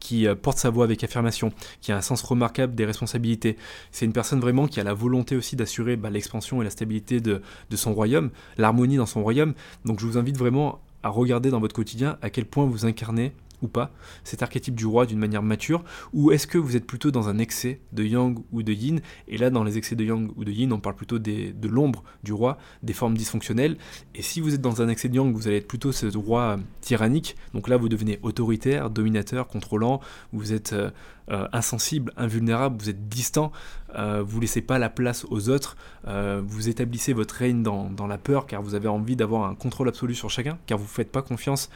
qui 0.00 0.26
euh, 0.26 0.34
porte 0.34 0.58
sa 0.58 0.70
voix 0.70 0.84
avec 0.84 1.02
affirmation, 1.04 1.52
qui 1.80 1.92
a 1.92 1.96
un 1.96 2.00
sens 2.00 2.22
remarquable 2.22 2.74
des 2.74 2.84
responsabilités. 2.84 3.56
C'est 3.92 4.04
une 4.04 4.12
personne 4.12 4.40
vraiment 4.40 4.66
qui 4.66 4.80
a 4.80 4.84
la 4.84 4.94
volonté 4.94 5.36
aussi 5.36 5.56
d'assurer 5.56 5.96
bah, 5.96 6.10
l'expansion 6.10 6.60
et 6.60 6.64
la 6.64 6.70
stabilité 6.70 7.20
de, 7.20 7.42
de 7.70 7.76
son 7.76 7.94
royaume, 7.94 8.30
l'harmonie 8.56 8.96
dans 8.96 9.06
son 9.06 9.22
royaume. 9.22 9.54
Donc 9.84 10.00
je 10.00 10.06
vous 10.06 10.18
invite 10.18 10.36
vraiment 10.36 10.80
à 11.02 11.10
regarder 11.10 11.50
dans 11.50 11.60
votre 11.60 11.74
quotidien 11.74 12.18
à 12.22 12.30
quel 12.30 12.44
point 12.44 12.66
vous 12.66 12.86
incarnez 12.86 13.32
ou 13.62 13.68
pas 13.68 13.92
cet 14.24 14.42
archétype 14.42 14.74
du 14.74 14.86
roi 14.86 15.06
d'une 15.06 15.18
manière 15.18 15.42
mature 15.42 15.84
ou 16.12 16.32
est-ce 16.32 16.46
que 16.46 16.58
vous 16.58 16.76
êtes 16.76 16.86
plutôt 16.86 17.10
dans 17.10 17.28
un 17.28 17.38
excès 17.38 17.80
de 17.92 18.04
yang 18.04 18.38
ou 18.52 18.62
de 18.62 18.72
yin? 18.72 19.00
Et 19.26 19.38
là 19.38 19.50
dans 19.50 19.64
les 19.64 19.78
excès 19.78 19.96
de 19.96 20.04
yang 20.04 20.30
ou 20.36 20.44
de 20.44 20.50
yin 20.52 20.72
on 20.72 20.80
parle 20.80 20.96
plutôt 20.96 21.18
de 21.18 21.68
l'ombre 21.68 22.04
du 22.22 22.32
roi 22.32 22.58
des 22.82 22.92
formes 22.92 23.16
dysfonctionnelles. 23.16 23.76
Et 24.14 24.22
si 24.22 24.40
vous 24.40 24.54
êtes 24.54 24.60
dans 24.60 24.82
un 24.82 24.88
excès 24.88 25.08
de 25.08 25.16
yang 25.16 25.32
vous 25.32 25.48
allez 25.48 25.56
être 25.58 25.68
plutôt 25.68 25.92
ce 25.92 26.06
roi 26.16 26.58
tyrannique. 26.80 27.36
Donc 27.54 27.68
là 27.68 27.76
vous 27.76 27.88
devenez 27.88 28.18
autoritaire 28.22 28.90
dominateur 28.90 29.48
contrôlant. 29.48 30.00
Vous 30.32 30.52
êtes 30.52 30.72
euh, 30.72 30.90
euh, 31.30 31.46
insensible, 31.52 32.10
invulnérable, 32.16 32.76
vous 32.80 32.88
êtes 32.88 33.06
distant, 33.10 33.52
euh, 33.94 34.22
vous 34.26 34.40
laissez 34.40 34.62
pas 34.62 34.78
la 34.78 34.88
place 34.88 35.26
aux 35.28 35.50
autres, 35.50 35.76
euh, 36.06 36.40
vous 36.42 36.70
établissez 36.70 37.12
votre 37.12 37.34
règne 37.34 37.62
dans, 37.62 37.90
dans, 37.90 38.06
la 38.06 38.16
peur 38.16 38.46
car 38.46 38.62
vous 38.62 38.74
avez 38.74 38.88
envie 38.88 39.14
d'avoir 39.14 39.44
un 39.44 39.54
contrôle 39.54 39.88
absolu 39.88 40.14
sur 40.14 40.30
chacun, 40.30 40.56
car 40.64 40.78
vous 40.78 40.84
ne 40.84 40.88
faites 40.88 41.12
pas 41.12 41.20
confiance 41.20 41.68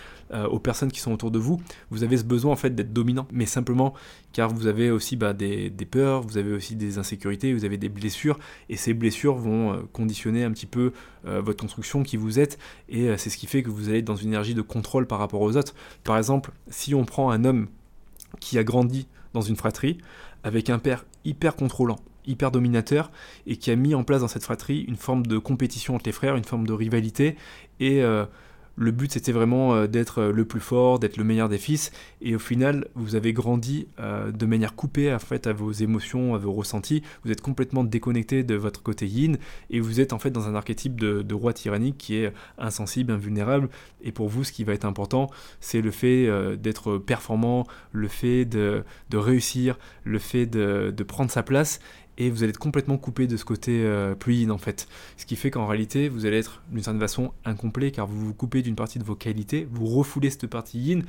aux 0.50 0.58
personnes 0.58 0.90
qui 0.90 1.00
sont 1.00 1.12
autour 1.12 1.30
de 1.30 1.38
vous, 1.38 1.60
vous 1.90 2.04
avez 2.04 2.16
ce 2.16 2.24
besoin 2.24 2.52
en 2.52 2.56
fait 2.56 2.74
d'être 2.74 2.92
dominant, 2.92 3.26
mais 3.32 3.46
simplement 3.46 3.94
car 4.32 4.48
vous 4.48 4.66
avez 4.66 4.90
aussi 4.90 5.16
bah, 5.16 5.32
des, 5.32 5.70
peurs, 5.90 6.22
vous 6.22 6.38
avez 6.38 6.52
aussi 6.52 6.76
des 6.76 6.98
insécurités, 6.98 7.52
vous 7.52 7.64
avez 7.64 7.76
des 7.76 7.88
blessures, 7.88 8.38
et 8.68 8.76
ces 8.76 8.94
blessures 8.94 9.34
vont 9.34 9.86
conditionner 9.92 10.44
un 10.44 10.50
petit 10.52 10.66
peu 10.66 10.92
votre 11.24 11.60
construction, 11.60 12.02
qui 12.02 12.16
vous 12.16 12.38
êtes, 12.38 12.58
et 12.88 13.16
c'est 13.18 13.30
ce 13.30 13.36
qui 13.36 13.46
fait 13.46 13.62
que 13.62 13.70
vous 13.70 13.90
allez 13.90 14.02
dans 14.02 14.16
une 14.16 14.28
énergie 14.28 14.54
de 14.54 14.62
contrôle 14.62 15.06
par 15.06 15.18
rapport 15.18 15.42
aux 15.42 15.56
autres. 15.56 15.74
Par 16.04 16.16
exemple, 16.16 16.52
si 16.68 16.94
on 16.94 17.04
prend 17.04 17.30
un 17.30 17.44
homme 17.44 17.68
qui 18.40 18.58
a 18.58 18.64
grandi 18.64 19.06
dans 19.32 19.40
une 19.40 19.56
fratrie 19.56 19.98
avec 20.42 20.70
un 20.70 20.78
père 20.78 21.04
hyper 21.24 21.56
contrôlant, 21.56 21.98
hyper 22.26 22.50
dominateur 22.50 23.10
et 23.46 23.56
qui 23.56 23.70
a 23.70 23.76
mis 23.76 23.94
en 23.94 24.04
place 24.04 24.20
dans 24.20 24.28
cette 24.28 24.44
fratrie 24.44 24.82
une 24.82 24.96
forme 24.96 25.26
de 25.26 25.38
compétition 25.38 25.94
entre 25.94 26.06
les 26.06 26.12
frères, 26.12 26.36
une 26.36 26.44
forme 26.44 26.66
de 26.66 26.72
rivalité 26.72 27.36
et 27.80 28.02
euh, 28.02 28.24
le 28.76 28.90
but 28.90 29.12
c'était 29.12 29.32
vraiment 29.32 29.74
euh, 29.74 29.86
d'être 29.86 30.20
euh, 30.20 30.32
le 30.32 30.44
plus 30.44 30.60
fort, 30.60 30.98
d'être 30.98 31.16
le 31.16 31.24
meilleur 31.24 31.48
des 31.48 31.58
fils, 31.58 31.92
et 32.20 32.34
au 32.34 32.38
final 32.38 32.88
vous 32.94 33.14
avez 33.14 33.32
grandi 33.32 33.88
euh, 34.00 34.30
de 34.30 34.46
manière 34.46 34.74
coupée 34.74 35.12
en 35.12 35.18
fait 35.18 35.46
à 35.46 35.52
vos 35.52 35.72
émotions, 35.72 36.34
à 36.34 36.38
vos 36.38 36.52
ressentis, 36.52 37.02
vous 37.24 37.30
êtes 37.30 37.40
complètement 37.40 37.84
déconnecté 37.84 38.42
de 38.42 38.54
votre 38.54 38.82
côté 38.82 39.06
yin, 39.06 39.38
et 39.70 39.80
vous 39.80 40.00
êtes 40.00 40.12
en 40.12 40.18
fait 40.18 40.30
dans 40.30 40.48
un 40.48 40.54
archétype 40.54 41.00
de, 41.00 41.34
roi 41.34 41.52
tyrannique 41.54 41.96
qui 41.96 42.16
est 42.16 42.32
insensible, 42.58 43.10
invulnérable, 43.12 43.68
et 44.02 44.12
pour 44.12 44.28
vous 44.28 44.44
ce 44.44 44.52
qui 44.52 44.64
va 44.64 44.74
être 44.74 44.84
important 44.84 45.30
c'est 45.60 45.80
le 45.80 45.90
fait 45.90 46.28
d'être 46.56 46.98
performant, 46.98 47.66
le 47.92 48.08
fait 48.08 48.44
de, 48.44 48.84
réussir, 49.12 49.78
le 50.04 50.18
fait 50.18 50.46
de 50.46 51.02
prendre 51.02 51.30
sa 51.30 51.42
place, 51.42 51.80
et 52.22 52.30
vous 52.30 52.42
allez 52.42 52.50
être 52.50 52.58
complètement 52.58 52.98
coupé 52.98 53.26
de 53.26 53.36
ce 53.36 53.44
côté 53.44 53.82
euh, 53.84 54.14
plus 54.14 54.34
yin 54.34 54.50
en 54.50 54.58
fait. 54.58 54.88
Ce 55.16 55.26
qui 55.26 55.36
fait 55.36 55.50
qu'en 55.50 55.66
réalité, 55.66 56.08
vous 56.08 56.26
allez 56.26 56.38
être 56.38 56.62
d'une 56.70 56.82
certaine 56.82 57.00
façon 57.00 57.32
incomplet 57.44 57.90
car 57.90 58.06
vous 58.06 58.26
vous 58.26 58.34
coupez 58.34 58.62
d'une 58.62 58.76
partie 58.76 58.98
de 58.98 59.04
vos 59.04 59.16
qualités, 59.16 59.66
vous 59.70 59.86
refoulez 59.86 60.30
cette 60.30 60.46
partie 60.46 60.78
yin 60.78 61.04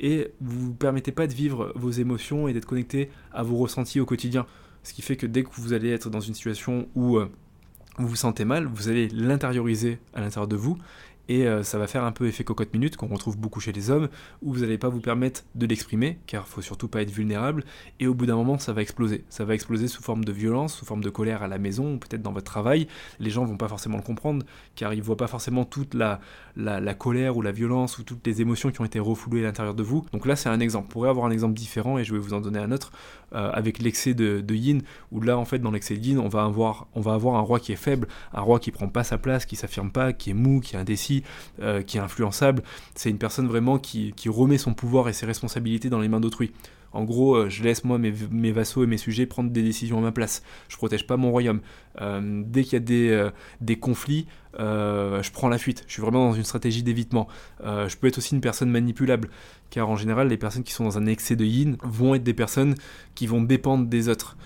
et 0.00 0.32
vous 0.40 0.60
ne 0.60 0.66
vous 0.66 0.74
permettez 0.74 1.12
pas 1.12 1.26
de 1.26 1.32
vivre 1.32 1.72
vos 1.74 1.90
émotions 1.90 2.48
et 2.48 2.52
d'être 2.52 2.66
connecté 2.66 3.10
à 3.32 3.42
vos 3.42 3.56
ressentis 3.56 4.00
au 4.00 4.06
quotidien. 4.06 4.46
Ce 4.82 4.92
qui 4.92 5.02
fait 5.02 5.16
que 5.16 5.26
dès 5.26 5.42
que 5.42 5.50
vous 5.52 5.72
allez 5.72 5.90
être 5.90 6.10
dans 6.10 6.20
une 6.20 6.34
situation 6.34 6.88
où 6.94 7.16
euh, 7.16 7.28
vous 7.98 8.08
vous 8.08 8.16
sentez 8.16 8.44
mal, 8.44 8.66
vous 8.66 8.88
allez 8.88 9.08
l'intérioriser 9.08 9.98
à 10.14 10.20
l'intérieur 10.20 10.48
de 10.48 10.56
vous 10.56 10.78
et 11.28 11.46
euh, 11.46 11.62
ça 11.62 11.78
va 11.78 11.86
faire 11.86 12.04
un 12.04 12.12
peu 12.12 12.26
effet 12.26 12.44
cocotte 12.44 12.72
minute 12.72 12.96
qu'on 12.96 13.06
retrouve 13.08 13.36
beaucoup 13.36 13.60
chez 13.60 13.72
les 13.72 13.90
hommes, 13.90 14.08
où 14.42 14.52
vous 14.52 14.60
n'allez 14.60 14.78
pas 14.78 14.88
vous 14.88 15.00
permettre 15.00 15.44
de 15.54 15.66
l'exprimer, 15.66 16.18
car 16.26 16.44
il 16.46 16.50
faut 16.50 16.62
surtout 16.62 16.88
pas 16.88 17.02
être 17.02 17.10
vulnérable, 17.10 17.64
et 18.00 18.06
au 18.06 18.14
bout 18.14 18.26
d'un 18.26 18.36
moment 18.36 18.58
ça 18.58 18.72
va 18.72 18.82
exploser. 18.82 19.24
Ça 19.28 19.44
va 19.44 19.54
exploser 19.54 19.88
sous 19.88 20.02
forme 20.02 20.24
de 20.24 20.32
violence, 20.32 20.74
sous 20.74 20.86
forme 20.86 21.02
de 21.02 21.10
colère 21.10 21.42
à 21.42 21.48
la 21.48 21.58
maison, 21.58 21.94
ou 21.94 21.98
peut-être 21.98 22.22
dans 22.22 22.32
votre 22.32 22.50
travail. 22.50 22.88
Les 23.20 23.30
gens 23.30 23.44
vont 23.44 23.56
pas 23.56 23.68
forcément 23.68 23.98
le 23.98 24.02
comprendre, 24.02 24.44
car 24.74 24.94
ils 24.94 25.02
voient 25.02 25.16
pas 25.16 25.26
forcément 25.26 25.64
toute 25.64 25.94
la, 25.94 26.20
colère 26.98 27.36
ou 27.36 27.42
la 27.42 27.52
violence 27.52 27.98
ou 27.98 28.02
toutes 28.02 28.26
les 28.26 28.40
émotions 28.40 28.70
qui 28.70 28.80
ont 28.80 28.84
été 28.84 28.98
refoulées 28.98 29.40
à 29.40 29.44
l'intérieur 29.44 29.74
de 29.74 29.82
vous. 29.82 30.06
Donc 30.12 30.26
là 30.26 30.36
c'est 30.36 30.48
un 30.48 30.60
exemple. 30.60 30.86
On 30.88 30.92
pourrait 30.92 31.10
avoir 31.10 31.26
un 31.26 31.30
exemple 31.30 31.54
différent, 31.54 31.98
et 31.98 32.04
je 32.04 32.12
vais 32.12 32.18
vous 32.18 32.32
en 32.32 32.40
donner 32.40 32.58
un 32.58 32.72
autre, 32.72 32.92
euh, 33.34 33.50
avec 33.52 33.80
l'excès 33.80 34.14
de, 34.14 34.54
yin, 34.54 34.80
où 35.12 35.20
là 35.20 35.36
en 35.36 35.44
fait 35.44 35.58
dans 35.58 35.70
l'excès 35.70 35.96
de 35.96 36.00
yin 36.00 36.18
on 36.18 36.28
va, 36.28 36.44
avoir, 36.44 36.86
on 36.94 37.02
va 37.02 37.12
avoir 37.12 37.36
un 37.36 37.40
roi 37.40 37.60
qui 37.60 37.72
est 37.72 37.76
faible, 37.76 38.08
un 38.32 38.40
roi 38.40 38.58
qui 38.58 38.70
prend 38.70 38.88
pas 38.88 39.04
sa 39.04 39.18
place, 39.18 39.44
qui 39.44 39.56
s'affirme 39.56 39.90
pas, 39.90 40.14
qui 40.14 40.30
est 40.30 40.34
mou, 40.34 40.60
qui 40.60 40.76
est 40.76 40.78
indécis, 40.78 41.17
euh, 41.60 41.82
qui 41.82 41.98
est 41.98 42.00
influençable. 42.00 42.62
C'est 42.94 43.10
une 43.10 43.18
personne 43.18 43.46
vraiment 43.46 43.78
qui, 43.78 44.12
remet 44.28 44.58
son 44.58 44.74
pouvoir 44.74 45.08
et 45.08 45.12
ses 45.12 45.26
responsabilités 45.26 45.88
dans 45.88 46.00
les 46.00 46.08
mains 46.08 46.20
d'autrui. 46.20 46.52
En 46.92 47.04
gros, 47.04 47.36
euh, 47.36 47.48
je 47.50 47.62
laisse 47.62 47.84
moi 47.84 47.98
mes, 47.98 48.52
vassaux 48.52 48.82
et 48.82 48.86
mes 48.86 48.96
sujets 48.96 49.26
prendre 49.26 49.50
des 49.50 49.62
décisions 49.62 49.98
à 49.98 50.00
ma 50.00 50.12
place. 50.12 50.42
Je 50.68 50.76
protège 50.76 51.06
pas 51.06 51.16
mon 51.16 51.30
royaume. 51.30 51.60
Euh, 52.00 52.42
dès 52.46 52.64
qu'il 52.64 52.74
y 52.74 52.76
a 52.76 52.80
des, 52.80 53.28
des 53.60 53.76
conflits, 53.76 54.26
je 54.58 55.30
prends 55.32 55.48
la 55.48 55.58
fuite. 55.58 55.84
Je 55.86 55.92
suis 55.94 56.02
vraiment 56.02 56.28
dans 56.28 56.34
une 56.34 56.44
stratégie 56.44 56.82
d'évitement. 56.82 57.28
je 57.62 57.96
peux 57.96 58.06
être 58.06 58.18
aussi 58.18 58.34
une 58.34 58.40
personne 58.40 58.70
manipulable, 58.70 59.28
car 59.70 59.88
en 59.88 59.96
général, 59.96 60.28
les 60.28 60.38
personnes 60.38 60.64
qui 60.64 60.72
sont 60.72 60.84
dans 60.84 60.98
un 60.98 61.06
excès 61.06 61.36
de 61.36 61.44
yin 61.44 61.76
vont 61.82 62.14
être 62.14 62.24
des 62.24 62.34
personnes 62.34 62.74
qui 63.14 63.26
vont 63.26 63.42
dépendre 63.42 63.86
des 63.86 64.08
autres. 64.08 64.36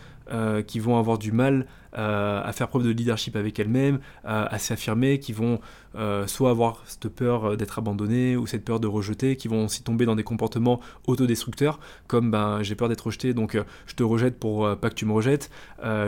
qui 0.66 0.80
vont 0.80 0.98
avoir 0.98 1.18
du 1.18 1.30
mal 1.30 1.66
à 1.92 2.50
faire 2.52 2.68
preuve 2.68 2.84
de 2.84 2.90
leadership 2.90 3.36
avec 3.36 3.58
elles-mêmes, 3.58 4.00
à 4.24 4.58
s'affirmer, 4.58 5.18
qui 5.18 5.32
vont 5.32 5.60
euh, 5.94 6.26
soit 6.26 6.50
avoir 6.50 6.82
cette 6.86 7.08
peur 7.08 7.44
euh, 7.44 7.56
d'être 7.56 7.78
abandonné 7.78 8.34
ou 8.36 8.46
cette 8.46 8.64
peur 8.64 8.80
de 8.80 8.86
rejeter, 8.86 9.36
qui 9.36 9.46
vont 9.46 9.66
aussi 9.66 9.82
tomber 9.82 10.06
dans 10.06 10.16
des 10.16 10.22
comportements 10.22 10.80
autodestructeurs, 11.06 11.80
comme 12.06 12.30
ben, 12.30 12.62
j'ai 12.62 12.74
peur 12.74 12.88
d'être 12.88 13.02
rejeté, 13.02 13.34
donc 13.34 13.54
euh, 13.54 13.64
je 13.86 13.94
te 13.94 14.02
rejette 14.02 14.38
pour 14.38 14.76
pas 14.78 14.88
que 14.88 14.94
tu 14.94 15.04
me 15.04 15.12
rejettes, 15.12 15.50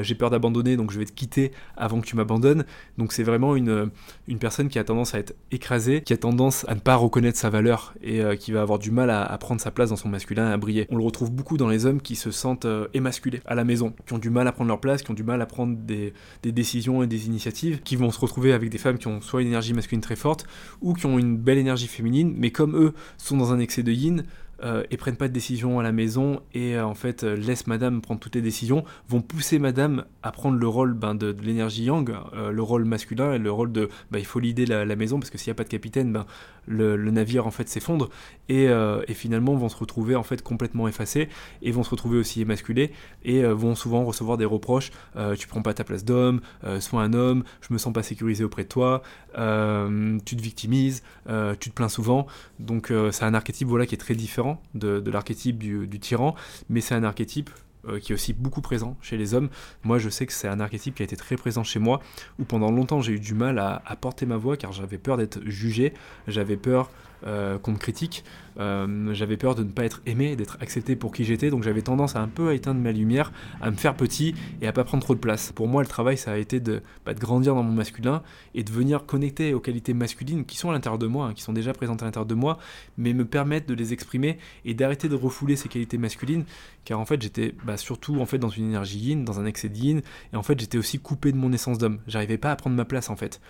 j'ai 0.03 0.15
peur 0.15 0.31
d'abandonner, 0.31 0.77
donc 0.77 0.91
je 0.91 0.99
vais 0.99 1.05
te 1.05 1.13
quitter 1.13 1.53
avant 1.77 2.01
que 2.01 2.07
tu 2.07 2.17
m'abandonnes. 2.17 2.65
Donc 2.99 3.13
c'est 3.13 3.23
vraiment 3.23 3.57
une, 3.57 3.91
une 4.29 4.39
personne 4.39 4.69
qui 4.69 4.79
a 4.79 4.85
tendance 4.85 5.15
à 5.15 5.19
être 5.19 5.35
écrasée, 5.51 6.03
qui 6.03 6.13
a 6.13 6.17
tendance 6.17 6.65
à 6.69 6.75
ne 6.75 6.81
pas 6.81 6.97
reconnaître 6.97 7.39
sa 7.39 7.51
valeur 7.51 7.95
et 8.03 8.23
qui 8.39 8.53
va 8.53 8.63
avoir 8.63 8.79
du 8.79 8.91
mal 8.91 9.11
à, 9.11 9.37
prendre 9.39 9.61
sa 9.61 9.71
place 9.71 9.91
dans 9.91 9.97
son 9.97 10.09
masculin, 10.09 10.51
à 10.51 10.57
briller. 10.57 10.87
On 10.91 10.97
le 10.97 11.05
retrouve 11.05 11.31
beaucoup 11.31 11.57
dans 11.57 11.69
les 11.69 11.87
hommes 11.87 12.01
qui 12.01 12.17
se 12.17 12.31
sentent 12.31 12.67
émasculés 12.95 13.41
à 13.47 13.55
la 13.55 13.65
maison, 13.65 13.95
qui 14.07 14.13
ont 14.13 14.19
du 14.19 14.31
mal 14.31 14.47
à 14.49 14.53
prendre 14.53 14.69
leur 14.69 14.81
place, 14.81 15.03
qui 15.03 15.11
ont 15.11 15.15
du 15.15 15.25
mal 15.25 15.41
à 15.43 15.47
prendre 15.47 15.74
des, 15.75 16.13
décisions 16.43 17.03
et 17.03 17.07
des 17.07 17.27
initiatives, 17.27 17.81
qui 17.83 17.97
vont 17.97 18.11
se 18.11 18.21
retrouver 18.21 18.53
avec 18.53 18.71
des 18.71 18.79
femmes 18.79 18.99
qui 18.99 19.09
ont 19.09 19.21
soit 19.21 19.43
une 19.43 19.49
énergie 19.49 19.75
masculine 19.75 20.01
très 20.01 20.17
forte, 20.17 20.47
ou 20.81 20.95
qui 20.95 21.07
ont 21.07 21.19
une 21.19 21.37
belle 21.37 21.59
énergie 21.59 21.87
féminine, 21.87 22.35
mais 22.37 22.51
comme 22.51 22.77
eux 22.77 22.95
sont 23.19 23.37
dans 23.37 23.53
un 23.53 23.59
excès 23.59 23.83
de 23.83 23.93
yin, 23.93 24.25
euh, 24.63 24.85
et 24.91 24.97
prennent 24.97 25.17
pas 25.17 25.27
de 25.27 25.33
décision 25.33 25.81
à 25.81 25.83
la 25.83 25.91
maison 25.91 26.41
et 26.55 26.77
euh, 26.77 26.87
en 26.87 26.95
fait 26.95 27.25
euh, 27.25 27.35
laissent 27.35 27.67
madame 27.67 28.01
prendre 28.01 28.21
toutes 28.21 28.37
les 28.37 28.41
décisions, 28.41 28.85
vont 29.09 29.21
pousser 29.21 29.59
madame 29.59 30.05
à 30.23 30.31
prendre 30.31 30.57
le 30.57 30.69
rôle 30.69 30.95
ben, 30.95 31.17
de, 31.17 31.37
l'énergie 31.43 31.85
yang, 31.85 32.15
le 32.33 32.63
rôle 32.63 32.85
masculin 32.85 33.35
et 33.35 33.39
le 33.39 33.51
rôle 33.51 33.73
de 33.73 33.89
ben, 34.11 34.19
il 34.21 34.25
faut 34.25 34.39
l'idée 34.39 34.65
la, 34.65 34.97
maison 34.97 35.19
parce 35.19 35.31
que 35.31 35.39
s'il 35.39 35.51
n'y 35.51 35.53
a 35.53 35.57
pas 35.57 35.65
de 35.65 35.69
capitaine, 35.69 36.13
ben, 36.13 36.25
le, 36.67 36.97
navire 37.11 37.47
en 37.47 37.51
fait 37.51 37.69
s'effondre 37.69 38.11
et, 38.49 38.65
et, 38.65 39.15
finalement 39.15 39.55
vont 39.55 39.69
se 39.69 39.77
retrouver 39.77 40.15
en 40.15 40.23
fait 40.23 40.43
complètement 40.43 40.89
effacés 40.89 41.29
et 41.63 41.71
vont 41.73 41.83
se 41.83 41.91
retrouver 41.91 42.19
aussi 42.19 42.41
émasculés 42.41 42.93
et 43.25 43.43
vont 43.43 43.75
souvent 43.75 44.05
recevoir 44.05 44.39
des 44.39 44.45
reproches 44.45 44.91
tu 45.37 45.49
prends 45.49 45.63
pas 45.63 45.75
ta 45.75 45.85
place 45.85 46.05
d'homme, 46.05 46.41
sois 46.81 47.03
un 47.03 47.13
homme, 47.13 47.45
je 47.61 47.73
me 47.73 47.79
sens 47.79 47.93
pas 47.93 48.03
sécurisé 48.03 48.45
auprès 48.45 48.65
de 48.65 48.69
toi, 48.69 49.03
tu 49.35 50.37
te 50.37 50.43
victimises, 50.43 51.03
tu 51.27 51.71
te 51.71 51.75
plains 51.75 51.89
souvent. 51.89 52.27
Donc 52.59 52.93
c'est 53.11 53.25
un 53.25 53.35
archétype 53.35 53.69
voilà 53.69 53.87
qui 53.87 53.95
est 53.95 53.99
très 53.99 54.15
différent 54.15 54.54
de, 54.75 55.11
l'archétype 55.11 55.59
du, 55.59 56.01
tyran, 56.01 56.35
mais 56.69 56.81
c'est 56.81 56.95
un 56.95 57.05
archétype 57.05 57.51
euh, 57.87 57.99
qui 57.99 58.13
est 58.13 58.15
aussi 58.15 58.33
beaucoup 58.33 58.61
présent 58.61 58.97
chez 59.03 59.17
les 59.17 59.35
hommes. 59.35 59.49
Moi, 59.83 59.99
je 59.99 60.09
sais 60.09 60.27
que 60.27 60.33
c'est 60.33 60.49
un 60.49 60.61
archétype 60.61 60.95
qui 60.95 61.03
a 61.03 61.05
été 61.05 61.17
très 61.17 61.37
présent 61.37 61.65
chez 61.65 61.79
moi, 61.79 62.01
où 62.39 62.45
pendant 62.45 62.71
longtemps 62.71 63.01
j'ai 63.01 63.13
eu 63.13 63.21
du 63.21 63.35
mal 63.35 63.59
à, 63.59 63.83
à 63.87 63.97
porter 63.97 64.27
ma 64.27 64.37
voix 64.37 64.57
car 64.57 64.73
j'avais 64.73 64.99
peur 64.99 65.17
d'être 65.17 65.41
jugé, 65.45 65.93
j'avais 66.27 66.57
peur 66.57 66.91
euh, 67.27 67.59
qu'on 67.59 67.73
me 67.73 67.79
critique. 67.79 68.25
Euh, 68.59 69.13
j'avais 69.15 69.37
peur 69.37 69.55
de 69.55 69.63
ne 69.65 69.71
pas 69.71 69.85
être 69.85 70.01
aimé, 70.07 70.37
d'être 70.37 70.59
accepté 70.61 70.95
pour 70.95 71.13
qui 71.13 71.25
j'étais, 71.25 71.51
donc 71.51 71.63
j'avais 71.63 71.83
tendance 71.83 72.17
à 72.17 72.21
un 72.21 72.29
peu 72.29 72.55
éteindre 72.55 72.81
ma 72.81 72.93
lumière, 72.93 73.33
à 73.61 73.71
me 73.71 73.77
faire 73.77 73.95
petit 73.95 74.35
et 74.61 74.67
à 74.67 74.73
pas 74.73 74.85
prendre 74.85 75.03
trop 75.03 75.15
de 75.15 75.21
place. 75.21 75.53
Pour 75.53 75.67
moi, 75.67 75.83
le 75.83 75.89
travail, 75.89 76.17
ça 76.17 76.33
a 76.33 76.37
été 76.37 76.61
de, 76.61 76.83
bah, 77.05 77.15
de 77.15 77.21
grandir 77.21 77.55
dans 77.55 77.63
mon 77.63 77.73
masculin 77.73 78.23
et 78.55 78.63
de 78.63 78.71
venir 78.71 79.07
connecter 79.07 79.55
aux 79.55 79.61
qualités 79.61 79.95
masculines 79.95 80.45
qui 80.45 80.57
sont 80.57 80.71
à 80.71 80.73
l'intérieur 80.73 80.99
de 80.99 81.07
moi, 81.07 81.27
hein, 81.27 81.35
qui 81.35 81.43
sont 81.43 81.53
déjà 81.53 81.73
présentes 81.73 82.03
à 82.03 82.05
l'intérieur 82.05 82.27
de 82.27 82.35
moi, 82.35 82.59
mais 82.97 83.13
me 83.13 83.25
permettre 83.25 83.67
de 83.67 83.75
les 83.75 83.93
exprimer 83.93 84.39
et 84.65 84.75
d'arrêter 84.75 85.09
de 85.09 85.17
refouler 85.17 85.57
ces 85.57 85.69
qualités 85.69 85.99
masculines, 85.99 86.45
car 86.85 87.01
en 87.01 87.07
fait, 87.07 87.21
j'étais 87.21 87.55
bah, 87.65 87.77
surtout 87.77 88.21
en 88.21 88.27
fait 88.27 88.39
dans 88.39 88.51
une 88.51 88.67
énergie 88.67 88.99
yin, 88.99 89.25
dans 89.25 89.41
un 89.41 89.47
excès 89.47 89.69
de 89.69 89.77
yin, 89.77 90.03
et 90.33 90.37
en 90.37 90.43
fait, 90.43 90.59
j'étais 90.61 90.79
aussi 90.79 90.99
coupé 90.99 91.33
de 91.33 91.37
mon 91.37 91.53
essence 91.53 91.79
d'homme. 91.79 91.99
J'arrivais 92.07 92.39
pas 92.39 92.53
à 92.53 92.57
prendre 92.57 92.77
ma 92.77 92.85
place 92.85 93.11
en 93.11 93.17
fait. 93.17 93.41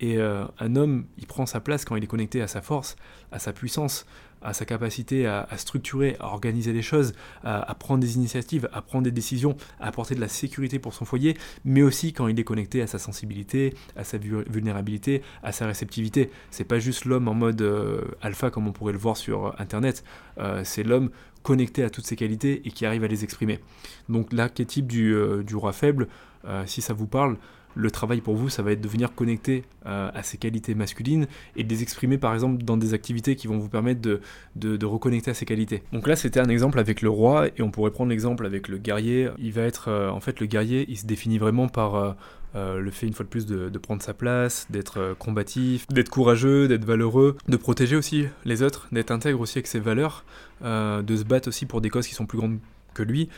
Et 0.00 0.18
euh, 0.18 0.44
un 0.58 0.76
homme, 0.76 1.06
il 1.18 1.26
prend 1.26 1.46
sa 1.46 1.60
place 1.60 1.84
quand 1.84 1.96
il 1.96 2.04
est 2.04 2.08
connecté 2.08 2.42
à 2.42 2.48
sa 2.48 2.62
force, 2.62 2.96
à 3.32 3.38
sa 3.38 3.52
puissance, 3.52 4.06
à 4.44 4.52
sa 4.52 4.64
capacité 4.64 5.26
à, 5.26 5.46
structurer, 5.56 6.16
à 6.20 6.26
organiser 6.26 6.72
les 6.72 6.82
choses, 6.82 7.12
à, 7.42 7.74
prendre 7.74 8.00
des 8.00 8.16
initiatives, 8.16 8.68
à 8.72 8.82
prendre 8.82 9.04
des 9.04 9.10
décisions, 9.10 9.56
à 9.80 9.88
apporter 9.88 10.14
de 10.14 10.20
la 10.20 10.28
sécurité 10.28 10.78
pour 10.78 10.94
son 10.94 11.04
foyer, 11.04 11.36
mais 11.64 11.82
aussi 11.82 12.12
quand 12.12 12.28
il 12.28 12.38
est 12.38 12.44
connecté 12.44 12.82
à 12.82 12.86
sa 12.86 12.98
sensibilité, 12.98 13.74
à 13.96 14.04
sa 14.04 14.18
vulnérabilité, 14.18 15.22
à 15.42 15.52
sa 15.52 15.66
réceptivité. 15.66 16.30
C'est 16.50 16.64
pas 16.64 16.78
juste 16.78 17.04
l'homme 17.06 17.28
en 17.28 17.34
mode 17.34 17.62
euh, 17.62 18.02
alpha 18.22 18.50
comme 18.50 18.68
on 18.68 18.72
pourrait 18.72 18.92
le 18.92 18.98
voir 18.98 19.16
sur 19.16 19.58
Internet, 19.58 20.04
euh, 20.38 20.62
c'est 20.64 20.82
l'homme 20.82 21.10
connecté 21.42 21.84
à 21.84 21.90
toutes 21.90 22.06
ses 22.06 22.16
qualités 22.16 22.62
et 22.64 22.70
qui 22.70 22.86
arrive 22.86 23.04
à 23.04 23.08
les 23.08 23.24
exprimer. 23.24 23.60
Donc 24.08 24.32
l'archétype 24.32 24.86
du, 24.86 25.14
du 25.44 25.56
roi 25.56 25.72
faible, 25.72 26.08
si 26.64 26.80
ça 26.80 26.94
vous 26.94 27.06
parle, 27.06 27.36
le 27.74 27.90
travail 27.90 28.20
pour 28.20 28.36
vous, 28.36 28.48
ça 28.48 28.62
va 28.62 28.72
être 28.72 28.80
de 28.80 28.88
venir 28.88 29.14
connecter 29.14 29.64
euh, 29.86 30.10
à 30.14 30.22
ces 30.22 30.38
qualités 30.38 30.74
masculines 30.74 31.26
et 31.56 31.64
de 31.64 31.68
les 31.68 31.82
exprimer 31.82 32.18
par 32.18 32.32
exemple 32.34 32.62
dans 32.62 32.76
des 32.76 32.94
activités 32.94 33.36
qui 33.36 33.46
vont 33.46 33.58
vous 33.58 33.68
permettre 33.68 34.00
de, 34.00 34.20
de, 34.56 34.84
reconnecter 34.86 35.30
à 35.30 35.34
ces 35.34 35.46
qualités. 35.46 35.82
Donc 35.92 36.06
là, 36.06 36.16
c'était 36.16 36.40
un 36.40 36.48
exemple 36.48 36.78
avec 36.78 37.02
le 37.02 37.10
roi 37.10 37.48
et 37.48 37.62
on 37.62 37.70
pourrait 37.70 37.90
prendre 37.90 38.10
l'exemple 38.10 38.46
avec 38.46 38.68
le 38.68 38.78
guerrier. 38.78 39.28
Il 39.38 39.52
va 39.52 39.62
être, 39.62 39.88
euh, 39.88 40.10
en 40.10 40.20
fait, 40.20 40.40
le 40.40 40.46
guerrier, 40.46 40.86
il 40.88 40.96
se 40.96 41.06
définit 41.06 41.38
vraiment 41.38 41.68
par 41.68 42.16
euh, 42.54 42.78
le 42.78 42.90
fait 42.90 43.06
une 43.06 43.14
fois 43.14 43.24
de 43.24 43.30
plus 43.30 43.46
de, 43.46 43.68
de 43.68 43.78
prendre 43.78 44.02
sa 44.02 44.14
place, 44.14 44.66
d'être 44.70 45.16
combatif, 45.18 45.86
d'être 45.88 46.08
courageux, 46.08 46.68
d'être 46.68 46.84
valeureux, 46.84 47.36
de 47.48 47.56
protéger 47.56 47.96
aussi 47.96 48.26
les 48.44 48.62
autres, 48.62 48.86
d'être 48.92 49.10
intègre 49.10 49.40
aussi 49.40 49.58
avec 49.58 49.66
ses 49.66 49.80
valeurs, 49.80 50.24
de 50.62 51.16
se 51.16 51.24
battre 51.24 51.48
aussi 51.48 51.66
pour 51.66 51.80
des 51.80 51.90
causes 51.90 52.06
qui 52.06 52.14
sont 52.14 52.26
plus 52.26 52.38
grandes 52.38 52.58
que 52.94 53.02
lui. 53.02 53.28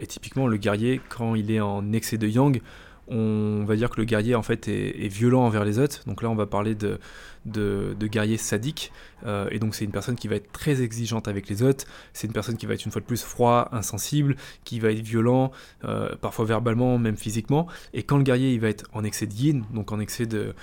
et 0.00 0.06
typiquement, 0.08 0.48
le 0.48 0.56
guerrier, 0.56 1.00
quand 1.08 1.36
il 1.36 1.52
est 1.52 1.60
en 1.60 1.92
excès 1.92 2.18
de 2.18 2.26
yang, 2.26 2.60
on 3.08 3.64
va 3.64 3.76
dire 3.76 3.90
que 3.90 4.00
le 4.00 4.04
guerrier 4.04 4.34
en 4.34 4.42
fait 4.42 4.68
est, 4.68 5.08
violent 5.08 5.42
envers 5.42 5.64
les 5.64 5.78
autres. 5.78 6.02
Donc 6.06 6.22
là, 6.22 6.30
on 6.30 6.34
va 6.34 6.46
parler 6.46 6.74
de, 6.74 6.98
guerrier 8.06 8.36
sadique. 8.36 8.92
Euh, 9.24 9.48
et 9.50 9.58
donc 9.58 9.74
c'est 9.74 9.84
une 9.84 9.92
personne 9.92 10.16
qui 10.16 10.28
va 10.28 10.36
être 10.36 10.50
très 10.52 10.82
exigeante 10.82 11.28
avec 11.28 11.48
les 11.48 11.62
autres. 11.62 11.84
C'est 12.12 12.26
une 12.26 12.32
personne 12.32 12.56
qui 12.56 12.66
va 12.66 12.74
être 12.74 12.84
une 12.84 12.92
fois 12.92 13.00
de 13.00 13.06
plus 13.06 13.22
froid, 13.22 13.68
insensible, 13.72 14.36
qui 14.64 14.80
va 14.80 14.90
être 14.90 15.00
violent, 15.00 15.52
euh, 15.84 16.14
parfois 16.20 16.44
verbalement, 16.44 16.98
même 16.98 17.16
physiquement. 17.16 17.66
Et 17.94 18.02
quand 18.02 18.16
le 18.16 18.24
guerrier 18.24 18.52
il 18.52 18.60
va 18.60 18.68
être 18.68 18.86
en 18.92 19.04
excès 19.04 19.26
de 19.26 19.34
yin, 19.34 19.64
donc 19.72 19.92
en 19.92 20.00
excès 20.00 20.26
de 20.26 20.54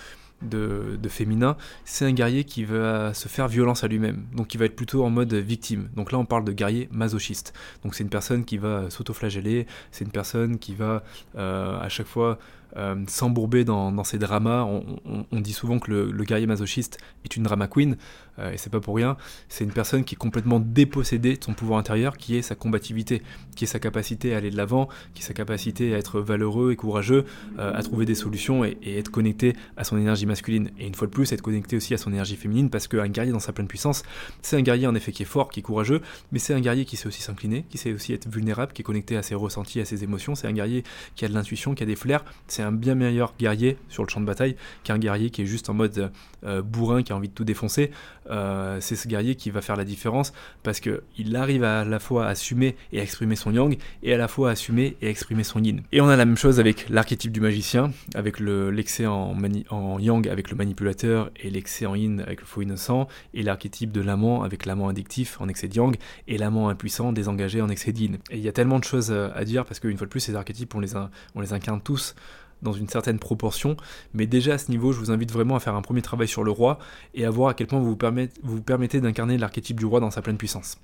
de, 0.50 0.98
féminin, 1.10 1.58
c'est 1.86 2.06
un 2.06 2.12
guerrier 2.12 2.44
qui 2.44 2.64
va 2.64 3.14
se 3.14 3.28
faire 3.28 3.48
violence 3.48 3.84
à 3.84 3.88
lui-même, 3.88 4.26
donc 4.36 4.54
il 4.54 4.58
va 4.58 4.66
être 4.66 4.76
plutôt 4.76 5.04
en 5.04 5.10
mode 5.10 5.34
victime. 5.34 5.90
Donc 5.96 6.12
là 6.12 6.18
on 6.18 6.26
parle 6.26 6.44
de 6.44 6.52
guerrier 6.52 6.90
masochiste. 6.92 7.54
Donc 7.84 7.96
c'est 7.96 8.04
une 8.04 8.10
personne 8.10 8.46
qui 8.46 8.58
va 8.58 8.90
s'autoflageller, 8.90 9.68
c'est 9.92 10.06
une 10.06 10.12
personne 10.12 10.58
qui 10.58 10.74
va 10.74 11.04
euh, 11.38 11.80
à 11.80 11.90
chaque 11.90 12.08
fois 12.08 12.40
euh, 12.76 12.96
s'embourber 13.08 13.64
dans, 13.64 14.04
ses 14.04 14.18
dramas. 14.18 14.64
On, 14.64 15.40
dit 15.40 15.54
souvent 15.54 15.80
que 15.80 15.92
le, 15.92 16.24
guerrier 16.24 16.48
masochiste 16.48 16.98
est 17.26 17.36
une 17.36 17.44
drama 17.44 17.68
queen, 17.68 17.98
euh, 18.40 18.52
et 18.52 18.58
c'est 18.58 18.70
pas 18.70 18.80
pour 18.80 18.96
rien. 18.96 19.18
C'est 19.50 19.64
une 19.64 19.72
personne 19.72 20.04
qui 20.04 20.16
est 20.16 20.18
complètement 20.18 20.60
dépossédée 20.60 21.38
de 21.38 21.44
son 21.44 21.54
pouvoir 21.54 21.80
intérieur, 21.80 22.18
qui 22.18 22.36
est 22.36 22.42
sa 22.42 22.56
combativité, 22.56 23.22
qui 23.56 23.66
est 23.66 23.68
sa 23.68 23.80
capacité 23.80 24.34
à 24.34 24.38
aller 24.38 24.50
de 24.50 24.58
l'avant, 24.58 24.90
qui 25.14 25.22
est 25.22 25.26
sa 25.26 25.34
capacité 25.34 25.94
à 25.94 25.98
être 25.98 26.20
valeureux 26.20 26.72
et 26.72 26.76
courageux, 26.76 27.26
euh, 27.60 27.74
à 27.74 27.84
trouver 27.84 28.06
des 28.06 28.16
solutions 28.16 28.64
et, 28.66 28.78
être 28.84 29.10
connecté 29.10 29.56
à 29.78 29.84
son 29.84 29.98
énergie 29.98 30.26
masculine. 30.26 30.70
Et 30.80 30.88
une 30.88 30.96
fois 30.96 31.08
de 31.08 31.12
plus, 31.12 31.32
être 31.32 31.42
connecté 31.42 31.78
aussi 31.78 31.94
à 31.94 31.98
son 31.98 32.12
énergie 32.12 32.36
féminine, 32.36 32.70
parce 32.70 32.88
qu'un 32.88 33.08
guerrier 33.08 33.32
dans 33.32 33.40
sa 33.40 33.54
pleine 33.54 33.68
puissance, 33.68 34.04
c'est 34.42 34.58
un 34.58 34.62
guerrier 34.62 34.88
en 34.88 34.96
effet 34.96 35.12
qui 35.12 35.24
est 35.24 35.28
fort, 35.28 35.50
qui 35.50 35.60
est 35.60 35.64
courageux, 35.64 36.02
mais 36.32 36.40
c'est 36.40 36.54
un 36.54 36.62
guerrier 36.62 36.86
qui 36.86 36.98
sait 36.98 37.08
aussi 37.08 37.22
s'incliner, 37.22 37.66
qui 37.70 37.78
sait 37.78 37.94
aussi 37.94 38.14
être 38.14 38.28
vulnérable, 38.28 38.74
qui 38.74 38.82
est 38.82 38.86
connecté 38.86 39.18
à 39.18 39.24
ses 39.24 39.36
ressentis, 39.36 39.80
à 39.80 39.86
ses 39.86 40.04
émotions. 40.04 40.36
C'est 40.36 40.48
un 40.48 40.54
guerrier 40.54 40.84
qui 41.16 41.26
a 41.26 41.28
de 41.28 41.34
l'intuition, 41.34 41.76
qui 41.76 41.84
a 41.84 41.86
des 41.86 41.96
flairs. 41.96 42.24
Un 42.64 42.72
bien 42.72 42.96
meilleur 42.96 43.34
guerrier 43.40 43.78
sur 43.90 44.04
le 44.04 44.10
champ 44.10 44.22
de 44.22 44.26
bataille 44.26 44.56
qu'un 44.84 44.98
guerrier 44.98 45.30
qui 45.30 45.42
est 45.42 45.46
juste 45.46 45.70
en 45.70 45.74
mode 45.74 46.12
euh, 46.46 46.62
bourrin, 46.62 47.04
qui 47.04 47.14
a 47.14 47.16
envie 47.16 47.30
de 47.30 47.34
tout 47.34 47.46
défoncer. 47.46 47.92
Euh, 48.30 48.78
c'est 48.82 48.96
ce 48.96 49.08
guerrier 49.08 49.36
qui 49.36 49.50
va 49.50 49.62
faire 49.62 49.76
la 49.76 49.86
différence 49.86 50.34
parce 50.62 50.80
qu'il 50.80 51.36
arrive 51.36 51.64
à, 51.64 51.86
la 51.86 52.00
fois 52.00 52.26
à 52.26 52.30
assumer 52.30 52.76
et 52.92 53.00
à 53.00 53.04
exprimer 53.04 53.36
son 53.36 53.52
yang 53.52 53.78
et 54.02 54.14
à 54.14 54.18
la 54.18 54.28
fois 54.28 54.50
à 54.50 54.52
assumer 54.52 54.98
et 55.02 55.08
à 55.08 55.10
exprimer 55.10 55.44
son 55.44 55.62
yin. 55.62 55.82
Et 55.92 56.02
on 56.02 56.10
a 56.10 56.16
la 56.16 56.26
même 56.26 56.38
chose 56.38 56.60
avec 56.60 56.90
l'archétype 56.90 57.32
du 57.32 57.40
magicien, 57.40 57.92
avec 58.14 58.40
l'excès 58.40 59.06
en, 59.06 59.36
en, 59.70 60.00
yang 60.00 60.28
avec 60.28 60.50
le 60.52 60.58
manipulateur 60.58 61.32
et 61.42 61.50
l'excès 61.50 61.86
en 61.86 61.96
yin 61.96 62.22
avec 62.22 62.42
le 62.42 62.46
faux 62.46 62.62
innocent, 62.62 63.08
et 63.34 63.44
l'archétype 63.44 63.92
de 63.92 64.02
l'amant 64.02 64.44
avec 64.44 64.66
l'amant 64.66 64.90
addictif 64.90 65.40
en 65.40 65.48
excès 65.48 65.68
de 65.68 65.76
yang 65.76 65.96
et 66.28 66.38
l'amant 66.38 66.70
impuissant 66.70 67.14
désengagé 67.14 67.62
en 67.62 67.70
excès 67.70 67.92
d'yin. 67.94 68.18
Et 68.32 68.38
il 68.38 68.44
y 68.44 68.50
a 68.50 68.54
tellement 68.54 68.80
de 68.80 68.84
choses 68.84 69.12
à 69.12 69.46
dire 69.46 69.66
parce 69.66 69.80
qu'une 69.80 69.98
fois 69.98 70.08
de 70.08 70.12
plus, 70.12 70.20
ces 70.20 70.36
archétypes, 70.36 70.74
on 70.76 70.80
les, 70.80 70.96
on 71.36 71.42
les 71.42 71.54
incarne 71.54 71.82
tous 71.82 72.16
dans 72.64 72.74
une 72.74 72.88
certaine 72.88 73.20
proportion. 73.20 73.78
Mais 74.14 74.26
déjà 74.26 74.56
à 74.56 74.58
ce 74.58 74.72
niveau, 74.72 74.92
je 74.92 75.00
vous 75.00 75.12
invite 75.12 75.32
vraiment 75.32 75.56
à 75.56 75.60
faire 75.60 75.76
un 75.76 75.82
premier 75.82 76.02
travail 76.02 76.28
sur 76.28 76.44
le 76.44 76.52
roi 76.52 76.80
et 77.14 77.26
à 77.26 77.30
voir 77.30 77.50
à 77.50 77.54
quel 77.54 77.68
point 77.68 77.80
vous 77.80 77.96
vous, 78.44 78.62
permettez, 78.62 79.02
d'incarner 79.02 79.38
l'archétype 79.38 79.80
du 79.80 79.86
roi 79.86 80.00
dans 80.00 80.12
sa 80.12 80.22
pleine 80.22 80.38
puissance. 80.38 80.78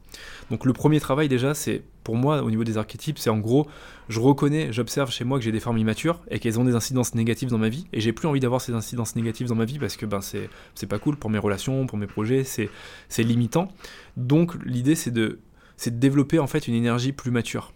Donc 0.51 0.65
le 0.65 0.73
premier 0.73 0.99
travail 0.99 1.27
déjà, 1.27 1.53
c'est 1.53 1.81
pour 2.03 2.15
moi 2.15 2.41
au 2.41 2.49
niveau 2.49 2.63
des 2.63 2.77
archétypes, 2.77 3.19
c'est 3.19 3.29
en 3.29 3.39
gros, 3.39 3.67
je 4.07 4.19
reconnais, 4.19 4.71
j'observe 4.71 5.11
chez 5.11 5.23
moi 5.23 5.37
que 5.37 5.43
j'ai 5.43 5.51
des 5.51 5.59
formes 5.59 5.77
immatures 5.77 6.21
et 6.29 6.39
qu'elles 6.39 6.59
ont 6.59 6.65
des 6.65 6.75
incidences 6.75 7.13
négatives 7.15 7.49
dans 7.49 7.57
ma 7.57 7.69
vie 7.69 7.87
et 7.93 8.01
j'ai 8.01 8.13
plus 8.13 8.27
envie 8.27 8.39
d'avoir 8.39 8.61
ces 8.61 8.73
incidences 8.73 9.15
négatives 9.15 9.47
dans 9.47 9.55
ma 9.55 9.65
vie 9.65 9.79
parce 9.79 9.95
que 9.95 10.05
ben 10.05 10.21
c'est 10.21 10.87
pas 10.87 10.99
cool 10.99 11.17
pour 11.17 11.29
mes 11.29 11.39
relations, 11.39 11.85
pour 11.85 11.97
mes 11.97 12.07
projets, 12.07 12.43
c'est 12.43 13.23
limitant. 13.23 13.69
Donc 14.17 14.55
l'idée 14.65 14.95
c'est 14.95 15.11
de 15.11 15.39
de 15.87 15.95
développer 15.95 16.39
en 16.39 16.47
fait 16.47 16.67
une 16.67 16.73
énergie 16.73 17.13
plus 17.13 17.31
mature. 17.31 17.71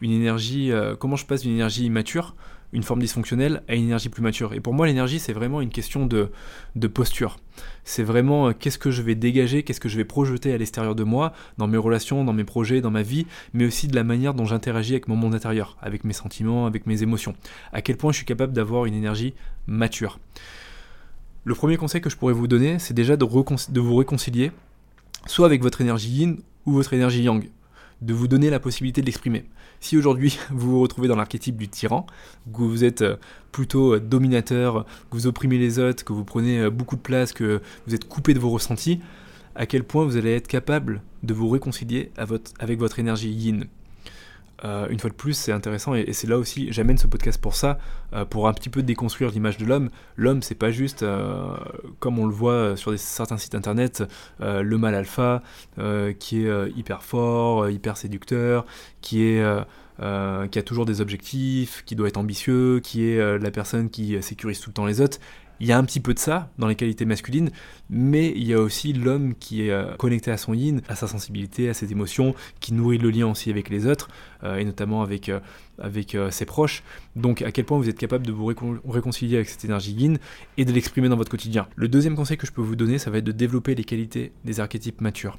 Une 0.00 0.10
énergie, 0.10 0.72
euh, 0.72 0.94
comment 0.96 1.16
je 1.16 1.26
passe 1.26 1.42
d'une 1.42 1.52
énergie 1.52 1.84
immature 1.84 2.34
une 2.72 2.82
forme 2.82 3.00
dysfonctionnelle 3.00 3.62
à 3.68 3.74
une 3.74 3.84
énergie 3.84 4.08
plus 4.08 4.22
mature. 4.22 4.52
Et 4.52 4.60
pour 4.60 4.74
moi, 4.74 4.86
l'énergie, 4.86 5.18
c'est 5.18 5.32
vraiment 5.32 5.60
une 5.60 5.70
question 5.70 6.06
de, 6.06 6.30
posture. 6.88 7.38
C'est 7.84 8.02
vraiment 8.02 8.48
euh, 8.48 8.52
qu'est-ce 8.52 8.78
que 8.78 8.90
je 8.90 9.02
vais 9.02 9.14
dégager, 9.14 9.62
qu'est-ce 9.62 9.80
que 9.80 9.88
je 9.88 9.96
vais 9.96 10.04
projeter 10.04 10.52
à 10.52 10.58
l'extérieur 10.58 10.94
de 10.94 11.04
moi, 11.04 11.32
dans 11.58 11.66
mes 11.66 11.78
relations, 11.78 12.24
dans 12.24 12.32
mes 12.32 12.44
projets, 12.44 12.80
dans 12.80 12.90
ma 12.90 13.02
vie, 13.02 13.26
mais 13.54 13.66
aussi 13.66 13.88
de 13.88 13.94
la 13.94 14.04
manière 14.04 14.34
dont 14.34 14.44
j'interagis 14.44 14.92
avec 14.92 15.08
mon 15.08 15.16
monde 15.16 15.34
intérieur, 15.34 15.76
avec 15.80 16.04
mes 16.04 16.12
sentiments, 16.12 16.66
avec 16.66 16.86
mes 16.86 17.02
émotions. 17.02 17.34
À 17.72 17.82
quel 17.82 17.96
point 17.96 18.12
je 18.12 18.18
suis 18.18 18.26
capable 18.26 18.52
d'avoir 18.52 18.86
une 18.86 18.94
énergie 18.94 19.34
mature. 19.66 20.18
Le 21.44 21.54
premier 21.54 21.76
conseil 21.76 22.00
que 22.00 22.10
je 22.10 22.16
pourrais 22.16 22.32
vous 22.32 22.48
donner, 22.48 22.78
c'est 22.78 22.94
déjà 22.94 23.16
de, 23.16 23.24
de 23.24 23.80
vous 23.80 23.96
réconcilier, 23.96 24.50
soit 25.26 25.46
avec 25.46 25.62
votre 25.62 25.80
énergie 25.80 26.10
yin 26.10 26.38
ou 26.66 26.72
votre 26.72 26.92
énergie 26.92 27.22
yang 27.22 27.48
de 28.02 28.14
vous 28.14 28.28
donner 28.28 28.50
la 28.50 28.60
possibilité 28.60 29.00
de 29.00 29.06
l'exprimer. 29.06 29.44
Si 29.80 29.96
aujourd'hui 29.96 30.38
vous 30.50 30.72
vous 30.72 30.80
retrouvez 30.80 31.08
dans 31.08 31.16
l'archétype 31.16 31.56
du 31.56 31.68
tyran, 31.68 32.06
que 32.52 32.62
vous 32.62 32.84
êtes 32.84 33.02
euh, 33.02 33.16
plutôt 33.52 33.94
euh, 33.94 34.00
dominateur, 34.00 34.84
que 35.10 35.16
vous 35.16 35.26
opprimez 35.26 35.58
les 35.58 35.78
autres, 35.78 36.04
que 36.04 36.12
vous 36.12 36.24
prenez 36.24 36.60
euh, 36.60 36.70
beaucoup 36.70 36.96
de 36.96 37.00
place, 37.00 37.32
que 37.32 37.60
vous 37.86 37.94
êtes 37.94 38.06
coupé 38.08 38.34
de 38.34 38.38
vos 38.38 38.50
ressentis, 38.50 39.00
à 39.54 39.66
quel 39.66 39.84
point 39.84 40.04
vous 40.04 40.16
allez 40.16 40.34
être 40.34 40.48
capable 40.48 41.02
de 41.22 41.32
vous 41.32 41.48
réconcilier 41.48 42.12
avec 42.58 42.78
votre 42.78 42.98
énergie 42.98 43.30
yin? 43.30 43.66
Euh, 44.64 44.88
une 44.88 44.98
fois 44.98 45.10
de 45.10 45.14
plus, 45.14 45.34
c'est 45.34 45.52
intéressant 45.52 45.94
et, 45.94 46.12
c'est 46.12 46.26
là 46.26 46.38
aussi, 46.38 46.72
j'amène 46.72 46.98
ce 46.98 47.06
podcast 47.06 47.40
pour 47.40 47.54
ça, 47.54 47.78
euh, 48.12 48.24
pour 48.24 48.48
un 48.48 48.52
petit 48.52 48.70
peu 48.70 48.82
déconstruire 48.82 49.30
l'image 49.30 49.58
de 49.58 49.66
l'homme. 49.66 49.90
L'homme, 50.16 50.42
c'est 50.42 50.54
pas 50.54 50.70
juste, 50.70 51.02
euh, 51.02 51.56
comme 52.00 52.18
on 52.18 52.26
le 52.26 52.32
voit 52.32 52.76
sur 52.76 52.98
certains 52.98 53.38
sites 53.38 53.54
internet, 53.54 54.04
le 54.40 54.76
mal 54.76 54.94
alpha, 54.94 55.42
qui 56.18 56.46
est 56.46 56.70
hyper 56.76 57.02
fort, 57.02 57.68
hyper 57.68 57.96
séducteur, 57.96 58.66
qui 59.00 59.38
qui 59.98 60.58
a 60.58 60.62
toujours 60.62 60.84
des 60.84 61.00
objectifs, 61.00 61.82
qui 61.86 61.96
doit 61.96 62.08
être 62.08 62.18
ambitieux, 62.18 62.80
qui 62.80 63.08
est 63.08 63.38
la 63.38 63.50
personne 63.50 63.90
qui 63.90 64.22
sécurise 64.22 64.60
tout 64.60 64.70
le 64.70 64.74
temps 64.74 64.86
les 64.86 65.00
autres. 65.00 65.18
Il 65.58 65.66
y 65.66 65.72
a 65.72 65.78
un 65.78 65.84
petit 65.84 66.00
peu 66.00 66.12
de 66.12 66.18
ça 66.18 66.50
dans 66.58 66.66
les 66.66 66.74
qualités 66.74 67.06
masculines, 67.06 67.50
mais 67.88 68.30
il 68.30 68.44
y 68.44 68.52
a 68.52 68.60
aussi 68.60 68.92
l'homme 68.92 69.34
qui 69.34 69.62
est 69.62 69.70
euh, 69.70 69.94
connecté 69.96 70.30
à 70.30 70.36
son 70.36 70.52
yin, 70.52 70.82
à 70.88 70.96
sa 70.96 71.06
sensibilité, 71.06 71.68
à 71.70 71.74
ses 71.74 71.92
émotions, 71.92 72.34
qui 72.60 72.74
nourrit 72.74 72.98
le 72.98 73.10
lien 73.10 73.26
aussi 73.26 73.50
avec 73.50 73.70
les 73.70 73.86
autres, 73.86 74.08
euh, 74.44 74.58
et 74.58 74.64
notamment 74.64 75.02
avec, 75.02 75.28
euh, 75.28 75.40
avec 75.78 76.16
ses 76.30 76.44
proches. 76.44 76.82
Donc 77.14 77.42
à 77.42 77.52
quel 77.52 77.64
point 77.64 77.78
vous 77.78 77.88
êtes 77.88 77.98
capable 77.98 78.26
de 78.26 78.32
vous 78.32 78.46
réconcilier 78.86 79.36
avec 79.36 79.48
cette 79.48 79.64
énergie 79.64 79.92
yin 79.92 80.18
et 80.58 80.64
de 80.64 80.72
l'exprimer 80.72 81.08
dans 81.08 81.16
votre 81.16 81.30
quotidien. 81.30 81.68
Le 81.74 81.88
deuxième 81.88 82.16
conseil 82.16 82.36
que 82.36 82.46
je 82.46 82.52
peux 82.52 82.62
vous 82.62 82.76
donner, 82.76 82.98
ça 82.98 83.10
va 83.10 83.18
être 83.18 83.24
de 83.24 83.32
développer 83.32 83.74
les 83.74 83.84
qualités 83.84 84.32
des 84.44 84.60
archétypes 84.60 85.00
matures. 85.00 85.38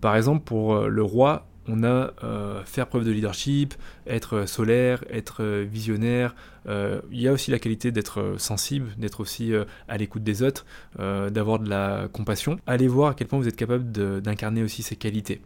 Par 0.00 0.16
exemple, 0.16 0.42
pour 0.44 0.88
le 0.88 1.02
roi, 1.02 1.46
on 1.68 1.84
a 1.84 2.12
euh, 2.24 2.62
faire 2.64 2.86
preuve 2.86 3.04
de 3.04 3.10
leadership, 3.10 3.74
être 4.06 4.46
solaire, 4.48 5.04
être 5.10 5.44
visionnaire. 5.62 6.34
Euh, 6.68 7.00
il 7.10 7.20
y 7.20 7.28
a 7.28 7.32
aussi 7.32 7.50
la 7.50 7.58
qualité 7.58 7.92
d'être 7.92 8.34
sensible, 8.38 8.88
d'être 8.98 9.20
aussi 9.20 9.52
euh, 9.52 9.64
à 9.88 9.96
l'écoute 9.96 10.24
des 10.24 10.42
autres, 10.42 10.64
d'avoir 10.98 11.58
de 11.58 11.68
la 11.68 12.08
compassion. 12.12 12.58
Allez 12.66 12.88
voir 12.88 13.10
à 13.10 13.14
quel 13.14 13.26
point 13.26 13.38
vous 13.38 13.48
êtes 13.48 13.56
capable 13.56 13.90
d'incarner 14.20 14.62
aussi 14.62 14.82
ces 14.82 14.96
qualités. 14.96 15.40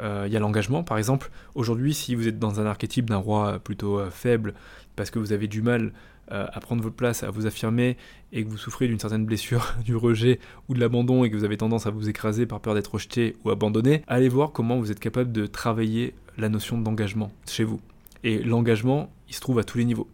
Il 0.00 0.32
y 0.32 0.36
a 0.36 0.40
l'engagement, 0.40 0.82
par 0.82 0.98
exemple. 0.98 1.30
Aujourd'hui, 1.54 1.94
si 1.94 2.14
vous 2.14 2.26
êtes 2.26 2.38
dans 2.38 2.60
un 2.60 2.66
archétype 2.66 3.08
d'un 3.08 3.16
roi 3.16 3.58
plutôt 3.58 4.00
faible, 4.10 4.54
parce 4.96 5.10
que 5.10 5.18
vous 5.18 5.32
avez 5.32 5.46
du 5.46 5.62
mal 5.62 5.92
euh, 6.32 6.46
à 6.50 6.60
prendre 6.60 6.82
votre 6.82 6.96
place, 6.96 7.22
à 7.22 7.30
vous 7.30 7.44
affirmer, 7.44 7.98
et 8.32 8.42
que 8.42 8.48
vous 8.48 8.56
souffrez 8.56 8.88
d'une 8.88 8.98
certaine 8.98 9.26
blessure, 9.26 9.74
du 9.84 9.94
rejet 9.94 10.40
ou 10.68 10.74
de 10.74 10.80
l'abandon, 10.80 11.22
et 11.22 11.30
que 11.30 11.36
vous 11.36 11.44
avez 11.44 11.58
tendance 11.58 11.86
à 11.86 11.90
vous 11.90 12.08
écraser 12.08 12.46
par 12.46 12.60
peur 12.60 12.74
d'être 12.74 12.94
rejeté 12.94 13.36
ou 13.44 13.50
abandonné, 13.50 14.02
allez 14.06 14.30
voir 14.30 14.52
comment 14.52 14.78
vous 14.78 14.90
êtes 14.90 15.00
capable 15.00 15.32
de 15.32 15.46
travailler 15.46 16.14
la 16.38 16.48
notion 16.48 16.78
d'engagement 16.78 17.30
chez 17.46 17.64
vous. 17.64 17.78
Et 18.22 18.42
l'engagement, 18.42 19.12
il 19.28 19.34
se 19.34 19.40
trouve 19.40 19.58
à 19.58 19.64
tous 19.64 19.76
les 19.76 19.84
niveaux, 19.84 20.08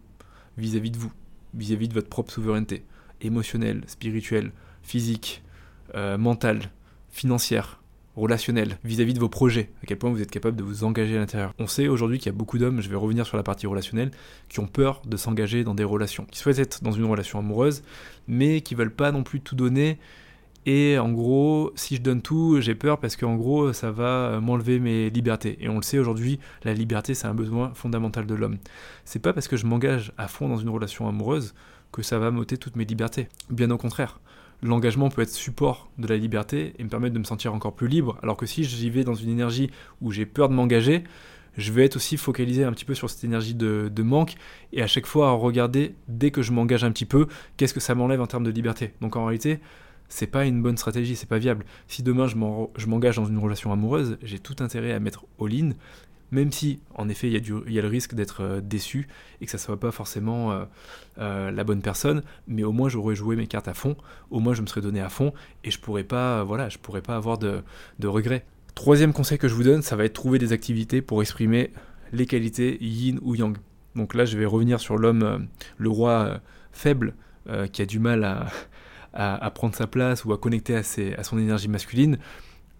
vis-à-vis 0.57 0.91
de 0.91 0.97
vous, 0.97 1.13
vis-à-vis 1.53 1.87
de 1.87 1.93
votre 1.93 2.09
propre 2.09 2.33
souveraineté, 2.33 2.83
émotionnelle, 3.21 3.83
spirituelle, 3.87 4.51
physique, 4.83 5.43
euh, 5.95 6.17
mentale, 6.17 6.71
financière, 7.09 7.80
relationnel 8.15 8.77
vis-à-vis 8.83 9.13
de 9.13 9.19
vos 9.19 9.29
projets, 9.29 9.69
à 9.83 9.85
quel 9.85 9.97
point 9.97 10.09
vous 10.09 10.21
êtes 10.21 10.31
capable 10.31 10.57
de 10.57 10.63
vous 10.63 10.83
engager 10.83 11.15
à 11.15 11.19
l'intérieur. 11.19 11.53
On 11.59 11.67
sait 11.67 11.87
aujourd'hui 11.87 12.19
qu'il 12.19 12.27
y 12.27 12.35
a 12.35 12.37
beaucoup 12.37 12.57
d'hommes, 12.57 12.81
je 12.81 12.89
vais 12.89 12.95
revenir 12.95 13.25
sur 13.25 13.37
la 13.37 13.43
partie 13.43 13.67
relationnelle, 13.67 14.11
qui 14.49 14.59
ont 14.59 14.67
peur 14.67 15.01
de 15.05 15.17
s'engager 15.17 15.63
dans 15.63 15.75
des 15.75 15.83
relations, 15.83 16.25
qui 16.29 16.39
souhaitent 16.39 16.59
être 16.59 16.83
dans 16.83 16.91
une 16.91 17.05
relation 17.05 17.39
amoureuse, 17.39 17.83
mais 18.27 18.61
qui 18.61 18.75
veulent 18.75 18.93
pas 18.93 19.11
non 19.11 19.23
plus 19.23 19.41
tout 19.41 19.55
donner. 19.55 19.97
Et 20.67 20.99
en 20.99 21.11
gros, 21.11 21.71
si 21.75 21.95
je 21.95 22.01
donne 22.01 22.21
tout, 22.21 22.61
j'ai 22.61 22.75
peur 22.75 22.99
parce 22.99 23.15
qu'en 23.15 23.35
gros, 23.35 23.73
ça 23.73 23.91
va 23.91 24.39
m'enlever 24.39 24.79
mes 24.79 25.09
libertés. 25.09 25.57
Et 25.59 25.69
on 25.69 25.77
le 25.77 25.81
sait 25.81 25.97
aujourd'hui, 25.97 26.39
la 26.63 26.73
liberté, 26.73 27.15
c'est 27.15 27.25
un 27.25 27.33
besoin 27.33 27.73
fondamental 27.73 28.27
de 28.27 28.35
l'homme. 28.35 28.57
C'est 29.03 29.19
pas 29.19 29.33
parce 29.33 29.47
que 29.47 29.57
je 29.57 29.65
m'engage 29.65 30.11
à 30.17 30.27
fond 30.27 30.47
dans 30.47 30.57
une 30.57 30.69
relation 30.69 31.07
amoureuse 31.07 31.55
que 31.91 32.03
ça 32.03 32.19
va 32.19 32.29
m'ôter 32.29 32.57
toutes 32.57 32.75
mes 32.75 32.85
libertés. 32.85 33.27
Bien 33.49 33.71
au 33.71 33.77
contraire 33.77 34.19
l'engagement 34.61 35.09
peut 35.09 35.21
être 35.21 35.29
support 35.29 35.89
de 35.97 36.07
la 36.07 36.17
liberté 36.17 36.73
et 36.77 36.83
me 36.83 36.89
permettre 36.89 37.13
de 37.13 37.19
me 37.19 37.23
sentir 37.23 37.53
encore 37.53 37.73
plus 37.73 37.87
libre, 37.87 38.17
alors 38.21 38.37
que 38.37 38.45
si 38.45 38.63
j'y 38.63 38.89
vais 38.89 39.03
dans 39.03 39.15
une 39.15 39.29
énergie 39.29 39.69
où 40.01 40.11
j'ai 40.11 40.25
peur 40.25 40.49
de 40.49 40.53
m'engager, 40.53 41.03
je 41.57 41.71
vais 41.71 41.85
être 41.85 41.97
aussi 41.97 42.17
focalisé 42.17 42.63
un 42.63 42.71
petit 42.71 42.85
peu 42.85 42.93
sur 42.93 43.09
cette 43.09 43.23
énergie 43.23 43.55
de, 43.55 44.01
manque 44.01 44.35
et 44.71 44.81
à 44.81 44.87
chaque 44.87 45.05
fois 45.05 45.31
regarder, 45.31 45.95
dès 46.07 46.31
que 46.31 46.41
je 46.41 46.51
m'engage 46.51 46.83
un 46.83 46.91
petit 46.91 47.05
peu, 47.05 47.27
qu'est-ce 47.57 47.73
que 47.73 47.79
ça 47.79 47.95
m'enlève 47.95 48.21
en 48.21 48.27
termes 48.27 48.43
de 48.43 48.51
liberté. 48.51 48.93
Donc 49.01 49.15
en 49.15 49.25
réalité, 49.25 49.59
c'est 50.07 50.27
pas 50.27 50.45
une 50.45 50.61
bonne 50.61 50.77
stratégie, 50.77 51.15
c'est 51.15 51.27
pas 51.27 51.39
viable. 51.39 51.65
Si 51.87 52.03
demain 52.03 52.27
je 52.27 52.87
m'engage 52.87 53.15
dans 53.15 53.25
une 53.25 53.37
relation 53.37 53.71
amoureuse, 53.71 54.17
j'ai 54.21 54.39
tout 54.39 54.55
intérêt 54.59 54.93
à 54.93 54.99
mettre 54.99 55.25
all-in 55.39 55.71
même 56.31 56.51
si 56.51 56.79
en 56.95 57.09
effet 57.09 57.29
il 57.29 57.33
y, 57.73 57.79
a 57.79 57.81
le 57.81 57.87
risque 57.87 58.15
d'être 58.15 58.41
euh, 58.41 58.61
déçu 58.61 59.07
et 59.39 59.45
que 59.45 59.51
ça 59.51 59.57
ne 59.57 59.61
soit 59.61 59.79
pas 59.79 59.91
forcément 59.91 60.51
euh, 60.51 60.65
euh, 61.19 61.51
la 61.51 61.63
bonne 61.63 61.81
personne, 61.81 62.23
mais 62.47 62.63
au 62.63 62.71
moins 62.71 62.89
j'aurais 62.89 63.15
joué 63.15 63.35
mes 63.35 63.47
cartes 63.47 63.67
à 63.67 63.73
fond, 63.73 63.95
au 64.29 64.39
moins 64.39 64.53
je 64.53 64.61
me 64.61 64.67
serais 64.67 64.81
donné 64.81 65.01
à 65.01 65.09
fond 65.09 65.33
et 65.63 65.71
je 65.71 65.79
pourrais 65.79 66.03
pas, 66.03 66.43
voilà, 66.43 66.69
pourrais 66.81 67.01
pas 67.01 67.15
avoir 67.15 67.37
de, 67.37 67.63
regrets. 68.03 68.45
Troisième 68.75 69.13
conseil 69.13 69.37
que 69.37 69.47
je 69.47 69.53
vous 69.53 69.63
donne, 69.63 69.81
ça 69.81 69.95
va 69.95 70.05
être 70.05 70.13
trouver 70.13 70.39
des 70.39 70.53
activités 70.53 71.01
pour 71.01 71.21
exprimer 71.21 71.71
les 72.13 72.25
qualités 72.25 72.77
yin 72.83 73.19
ou 73.21 73.35
yang. 73.35 73.57
Donc 73.95 74.13
là 74.13 74.25
je 74.25 74.37
vais 74.37 74.45
revenir 74.45 74.79
sur 74.79 74.97
l'homme, 74.97 75.47
le 75.77 75.89
roi 75.89 76.39
faible 76.71 77.13
qui 77.73 77.81
a 77.81 77.85
du 77.85 77.99
mal 77.99 78.23
à, 79.13 79.51
prendre 79.51 79.75
sa 79.75 79.87
place 79.87 80.23
ou 80.23 80.31
à 80.31 80.37
connecter 80.37 80.75
à, 80.75 80.79
à 80.79 81.23
son 81.23 81.37
énergie 81.37 81.67
masculine. 81.67 82.17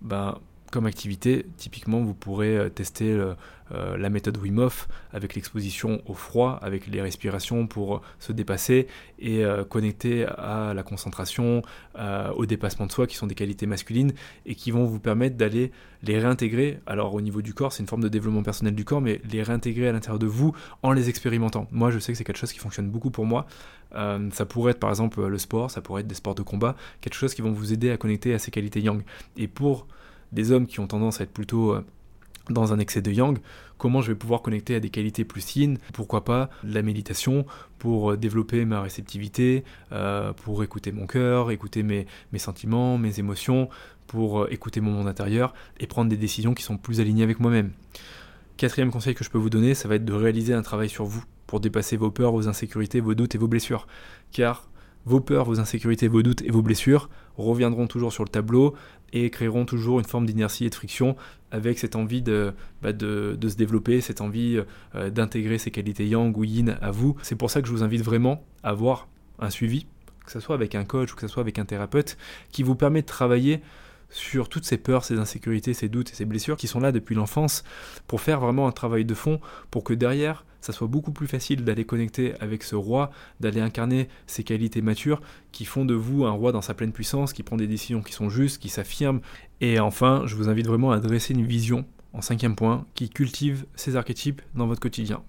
Ben, 0.01 0.39
comme 0.71 0.85
activité, 0.85 1.45
typiquement, 1.57 1.99
vous 1.99 2.13
pourrez 2.13 2.57
euh, 2.57 2.69
tester 2.69 3.11
euh, 3.11 3.33
euh, 3.73 3.97
la 3.97 4.09
méthode 4.09 4.37
Wim 4.37 4.57
Hof 4.57 4.87
avec 5.11 5.35
l'exposition 5.35 6.01
au 6.05 6.13
froid, 6.13 6.57
avec 6.61 6.87
les 6.87 7.01
respirations 7.01 7.67
pour 7.67 8.01
se 8.19 8.31
dépasser 8.31 8.87
et 9.19 9.43
connecter 9.69 10.25
à 10.25 10.73
la 10.73 10.83
concentration, 10.83 11.61
au 12.35 12.45
dépassement 12.45 12.85
de 12.85 12.91
soi, 12.91 13.07
qui 13.07 13.15
sont 13.15 13.27
des 13.27 13.35
qualités 13.35 13.67
masculines 13.67 14.13
et 14.45 14.55
qui 14.55 14.71
vont 14.71 14.85
vous 14.85 14.99
permettre 14.99 15.37
d'aller 15.37 15.71
les 16.03 16.19
réintégrer. 16.19 16.79
Alors 16.85 17.13
au 17.13 17.21
niveau 17.21 17.41
du 17.41 17.53
corps, 17.53 17.71
c'est 17.71 17.81
une 17.81 17.87
forme 17.87 18.03
de 18.03 18.09
développement 18.09 18.43
personnel 18.43 18.75
du 18.75 18.83
corps, 18.83 18.99
mais 18.99 19.21
les 19.31 19.43
réintégrer 19.43 19.87
à 19.87 19.91
l'intérieur 19.91 20.19
de 20.19 20.25
vous 20.25 20.53
en 20.83 20.91
les 20.91 21.07
expérimentant. 21.07 21.67
Moi, 21.71 21.91
je 21.91 21.99
sais 21.99 22.11
que 22.11 22.17
c'est 22.17 22.23
quelque 22.23 22.39
chose 22.39 22.51
qui 22.51 22.59
fonctionne 22.59 22.89
beaucoup 22.89 23.11
pour 23.11 23.25
moi. 23.25 23.45
ça 23.93 24.45
pourrait 24.45 24.71
être 24.71 24.79
par 24.79 24.89
exemple 24.89 25.25
le 25.25 25.37
sport, 25.37 25.71
ça 25.71 25.81
pourrait 25.81 26.01
être 26.01 26.07
des 26.07 26.15
sports 26.15 26.35
de 26.35 26.43
combat, 26.43 26.75
quelque 26.99 27.15
chose 27.15 27.33
qui 27.33 27.41
vont 27.41 27.51
vous 27.51 27.71
aider 27.71 27.91
à 27.91 27.97
connecter 27.97 28.33
à 28.33 28.39
ces 28.39 28.51
qualités 28.51 28.81
yang. 28.81 29.01
Et 29.37 29.47
pour 29.47 29.87
des 30.31 30.51
hommes 30.51 30.67
qui 30.67 30.79
ont 30.79 30.87
tendance 30.87 31.19
à 31.19 31.23
être 31.23 31.31
plutôt 31.31 31.73
euh, 31.73 31.85
dans 32.49 32.73
un 32.73 32.79
excès 32.79 33.01
de 33.01 33.11
yang, 33.11 33.37
comment 33.77 34.01
je 34.01 34.11
vais 34.11 34.17
pouvoir 34.17 34.41
connecter 34.41 34.75
à 34.75 34.79
des 34.79 34.89
qualités 34.89 35.25
plus 35.25 35.55
yin, 35.55 35.77
pourquoi 35.93 36.23
pas 36.23 36.49
la 36.63 36.81
méditation 36.81 37.45
pour 37.79 38.11
euh, 38.11 38.17
développer 38.17 38.65
ma 38.65 38.81
réceptivité, 38.81 39.63
euh, 39.91 40.33
pour 40.33 40.63
écouter 40.63 40.91
mon 40.91 41.07
cœur, 41.07 41.51
écouter 41.51 41.83
mes, 41.83 42.07
mes 42.31 42.39
sentiments, 42.39 42.97
mes 42.97 43.19
émotions, 43.19 43.69
pour 44.07 44.51
écouter 44.51 44.81
mon 44.81 44.91
monde 44.91 45.07
intérieur 45.07 45.53
et 45.79 45.87
prendre 45.87 46.09
des 46.09 46.17
décisions 46.17 46.53
qui 46.53 46.63
sont 46.63 46.77
plus 46.77 46.99
alignées 46.99 47.23
avec 47.23 47.39
moi-même. 47.39 47.71
Quatrième 48.57 48.91
conseil 48.91 49.15
que 49.15 49.23
je 49.23 49.29
peux 49.29 49.37
vous 49.37 49.49
donner, 49.49 49.73
ça 49.73 49.87
va 49.87 49.95
être 49.95 50.05
de 50.05 50.13
réaliser 50.13 50.53
un 50.53 50.61
travail 50.61 50.89
sur 50.89 51.05
vous 51.05 51.23
pour 51.47 51.59
dépasser 51.59 51.97
vos 51.97 52.11
peurs, 52.11 52.31
vos 52.31 52.47
insécurités, 52.47 52.99
vos 52.99 53.15
doutes 53.15 53.35
et 53.35 53.37
vos 53.37 53.47
blessures. 53.47 53.87
Car 54.31 54.69
vos 55.05 55.19
peurs, 55.19 55.45
vos 55.45 55.59
insécurités, 55.59 56.07
vos 56.07 56.21
doutes 56.21 56.41
et 56.43 56.51
vos 56.51 56.61
blessures 56.61 57.09
reviendront 57.37 57.87
toujours 57.87 58.13
sur 58.13 58.23
le 58.23 58.29
tableau 58.29 58.75
et 59.13 59.29
créeront 59.29 59.65
toujours 59.65 59.99
une 59.99 60.05
forme 60.05 60.25
d'inertie 60.25 60.65
et 60.65 60.69
de 60.69 60.75
friction 60.75 61.15
avec 61.51 61.79
cette 61.79 61.95
envie 61.95 62.21
de, 62.21 62.53
bah, 62.81 62.91
se 62.91 63.55
développer, 63.55 64.01
cette 64.01 64.21
envie 64.21 64.61
euh, 64.95 65.09
d'intégrer 65.09 65.57
ces 65.57 65.71
qualités 65.71 66.07
yang 66.07 66.35
ou 66.37 66.43
yin 66.43 66.77
à 66.81 66.91
vous. 66.91 67.15
C'est 67.21 67.35
pour 67.35 67.51
ça 67.51 67.61
que 67.61 67.67
je 67.67 67.73
vous 67.73 67.83
invite 67.83 68.01
vraiment 68.01 68.43
à 68.63 68.69
avoir 68.69 69.07
un 69.39 69.49
suivi, 69.49 69.85
que 70.25 70.31
ce 70.31 70.39
soit 70.39 70.55
avec 70.55 70.75
un 70.75 70.85
coach 70.85 71.11
ou 71.11 71.15
que 71.15 71.21
ce 71.21 71.27
soit 71.27 71.41
avec 71.41 71.59
un 71.59 71.65
thérapeute, 71.65 72.17
qui 72.51 72.63
vous 72.63 72.75
permet 72.75 73.01
de 73.01 73.07
travailler 73.07 73.61
sur 74.09 74.49
toutes 74.49 74.65
ces 74.65 74.77
peurs, 74.77 75.03
ces 75.05 75.17
insécurités, 75.17 75.73
ces 75.73 75.89
doutes 75.89 76.11
et 76.11 76.15
ces 76.15 76.25
blessures 76.25 76.57
qui 76.57 76.67
sont 76.67 76.79
là 76.79 76.91
depuis 76.91 77.15
l'enfance 77.15 77.63
pour 78.07 78.21
faire 78.21 78.39
vraiment 78.39 78.67
un 78.67 78.71
travail 78.71 79.05
de 79.05 79.13
fond 79.13 79.39
pour 79.71 79.83
que 79.83 79.93
derrière 79.93 80.45
ça 80.61 80.73
soit 80.73 80.87
beaucoup 80.87 81.11
plus 81.11 81.27
facile 81.27 81.63
d'aller 81.63 81.85
connecter 81.85 82.33
avec 82.39 82.63
ce 82.63 82.75
roi, 82.75 83.11
d'aller 83.39 83.61
incarner 83.61 84.07
ces 84.27 84.43
qualités 84.43 84.81
matures 84.81 85.21
qui 85.51 85.65
font 85.65 85.85
de 85.85 85.93
vous 85.93 86.25
un 86.25 86.31
roi 86.31 86.51
dans 86.51 86.61
sa 86.61 86.73
pleine 86.73 86.91
puissance, 86.91 87.33
qui 87.33 87.43
prend 87.43 87.57
des 87.57 87.67
décisions 87.67 88.01
qui 88.01 88.13
sont 88.13 88.29
justes, 88.29 88.61
qui 88.61 88.69
s'affirment. 88.69 89.21
Et 89.59 89.79
enfin, 89.79 90.23
je 90.25 90.35
vous 90.35 90.49
invite 90.49 90.67
vraiment 90.67 90.91
à 90.91 90.99
dresser 90.99 91.33
une 91.33 91.45
vision, 91.45 91.85
en 92.13 92.21
cinquième 92.21 92.55
point, 92.55 92.85
qui 92.95 93.09
cultive 93.09 93.65
ces 93.75 93.95
archétypes 93.95 94.41
dans 94.55 94.67
votre 94.67 94.79
quotidien. 94.79 95.23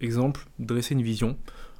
Exemple, 0.00 0.46
dresser 0.58 0.94
une 0.94 1.02
vision, 1.02 1.36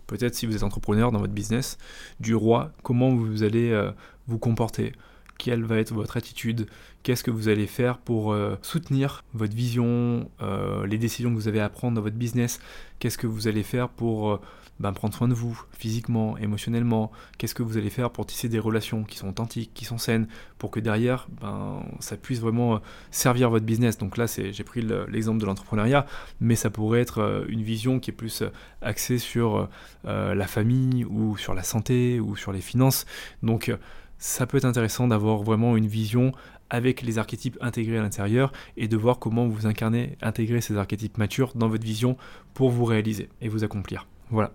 peut-être 0.06 0.34
si 0.34 0.46
vous 0.46 0.56
êtes 0.56 0.62
entrepreneur 0.62 1.12
dans 1.12 1.20
votre 1.20 1.32
business, 1.32 1.78
du 2.20 2.34
roi, 2.34 2.72
comment 2.82 3.14
vous 3.14 3.42
allez 3.42 3.70
euh, 3.70 3.92
vous 4.26 4.38
comporter 4.38 4.92
quelle 5.38 5.64
va 5.64 5.78
être 5.78 5.92
votre 5.92 6.16
attitude, 6.16 6.66
qu'est-ce 7.02 7.22
que 7.22 7.30
vous 7.30 7.48
allez 7.48 7.66
faire 7.66 7.98
pour 7.98 8.32
euh, 8.32 8.56
soutenir 8.62 9.24
votre 9.32 9.54
vision, 9.54 10.28
euh, 10.42 10.86
les 10.86 10.98
décisions 10.98 11.30
que 11.30 11.36
vous 11.36 11.48
avez 11.48 11.60
à 11.60 11.68
prendre 11.68 11.94
dans 11.94 12.02
votre 12.02 12.16
business, 12.16 12.58
qu'est-ce 12.98 13.18
que 13.18 13.26
vous 13.26 13.46
allez 13.46 13.62
faire 13.62 13.88
pour 13.88 14.30
euh, 14.32 14.40
ben, 14.80 14.92
prendre 14.92 15.14
soin 15.14 15.28
de 15.28 15.34
vous 15.34 15.62
physiquement, 15.70 16.36
émotionnellement, 16.36 17.12
qu'est-ce 17.38 17.54
que 17.54 17.62
vous 17.62 17.76
allez 17.76 17.90
faire 17.90 18.10
pour 18.10 18.26
tisser 18.26 18.48
des 18.48 18.58
relations 18.58 19.04
qui 19.04 19.18
sont 19.18 19.28
authentiques, 19.28 19.70
qui 19.72 19.84
sont 19.84 19.98
saines, 19.98 20.26
pour 20.58 20.70
que 20.70 20.80
derrière, 20.80 21.28
ben, 21.40 21.84
ça 22.00 22.16
puisse 22.16 22.40
vraiment 22.40 22.80
servir 23.10 23.50
votre 23.50 23.64
business. 23.64 23.98
Donc 23.98 24.16
là, 24.16 24.26
j'ai 24.26 24.64
pris 24.64 24.82
l'exemple 25.08 25.40
de 25.40 25.46
l'entrepreneuriat, 25.46 26.06
mais 26.40 26.56
ça 26.56 26.70
pourrait 26.70 27.00
être 27.00 27.46
une 27.48 27.62
vision 27.62 28.00
qui 28.00 28.10
est 28.10 28.14
plus 28.14 28.42
axée 28.82 29.18
sur 29.18 29.68
la 30.04 30.46
famille 30.46 31.04
ou 31.04 31.36
sur 31.36 31.54
la 31.54 31.62
santé 31.62 32.20
ou 32.20 32.36
sur 32.36 32.52
les 32.52 32.60
finances. 32.60 33.06
Donc 33.42 33.72
ça 34.18 34.46
peut 34.46 34.56
être 34.58 34.64
intéressant 34.64 35.08
d'avoir 35.08 35.42
vraiment 35.42 35.76
une 35.76 35.86
vision 35.86 36.32
avec 36.70 37.02
les 37.02 37.18
archétypes 37.18 37.58
intégrés 37.60 37.98
à 37.98 38.02
l'intérieur 38.02 38.52
et 38.76 38.88
de 38.88 38.96
voir 38.96 39.18
comment 39.18 39.46
vous 39.46 39.66
incarnez, 39.66 40.16
intégrer 40.22 40.60
ces 40.60 40.76
archétypes 40.76 41.18
matures 41.18 41.52
dans 41.54 41.68
votre 41.68 41.84
vision 41.84 42.16
pour 42.54 42.70
vous 42.70 42.84
réaliser 42.84 43.28
et 43.40 43.48
vous 43.48 43.64
accomplir. 43.64 44.06
Voilà. 44.30 44.52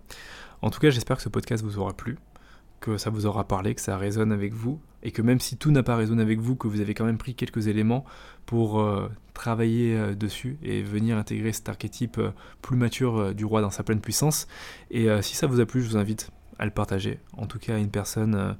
En 0.61 0.69
tout 0.69 0.79
cas, 0.79 0.89
j'espère 0.89 1.17
que 1.17 1.23
ce 1.23 1.29
podcast 1.29 1.63
vous 1.63 1.77
aura 1.77 1.93
plu, 1.93 2.17
que 2.79 2.97
ça 2.97 3.09
vous 3.09 3.25
aura 3.25 3.47
parlé, 3.47 3.73
que 3.75 3.81
ça 3.81 3.97
résonne 3.97 4.31
avec 4.31 4.53
vous 4.53 4.79
et 5.03 5.11
que 5.11 5.21
même 5.21 5.39
si 5.39 5.57
tout 5.57 5.71
n'a 5.71 5.83
pas 5.83 5.95
résonné 5.95 6.21
avec 6.21 6.39
vous, 6.39 6.55
que 6.55 6.67
vous 6.67 6.81
avez 6.81 6.93
quand 6.93 7.05
même 7.05 7.17
pris 7.17 7.33
quelques 7.33 7.67
éléments 7.67 8.05
pour 8.45 8.81
euh, 8.81 9.09
travailler 9.33 9.95
euh, 9.95 10.13
dessus 10.13 10.57
et 10.61 10.83
venir 10.83 11.17
intégrer 11.17 11.53
cet 11.53 11.69
archétype 11.69 12.17
euh, 12.17 12.31
plus 12.61 12.75
mature 12.75 13.33
du 13.33 13.45
roi 13.45 13.61
dans 13.61 13.71
sa 13.71 13.83
pleine 13.83 14.01
puissance. 14.01 14.47
Et 14.89 15.07
si 15.21 15.35
ça 15.35 15.47
vous 15.47 15.59
a 15.59 15.65
plu, 15.65 15.81
je 15.81 15.89
vous 15.89 15.97
invite 15.97 16.31
à 16.61 16.65
le 16.65 16.71
partager, 16.71 17.19
en 17.35 17.47
tout 17.47 17.59
cas 17.59 17.75
à 17.75 17.77
une 17.79 17.89
personne 17.89 18.35
euh, 18.35 18.53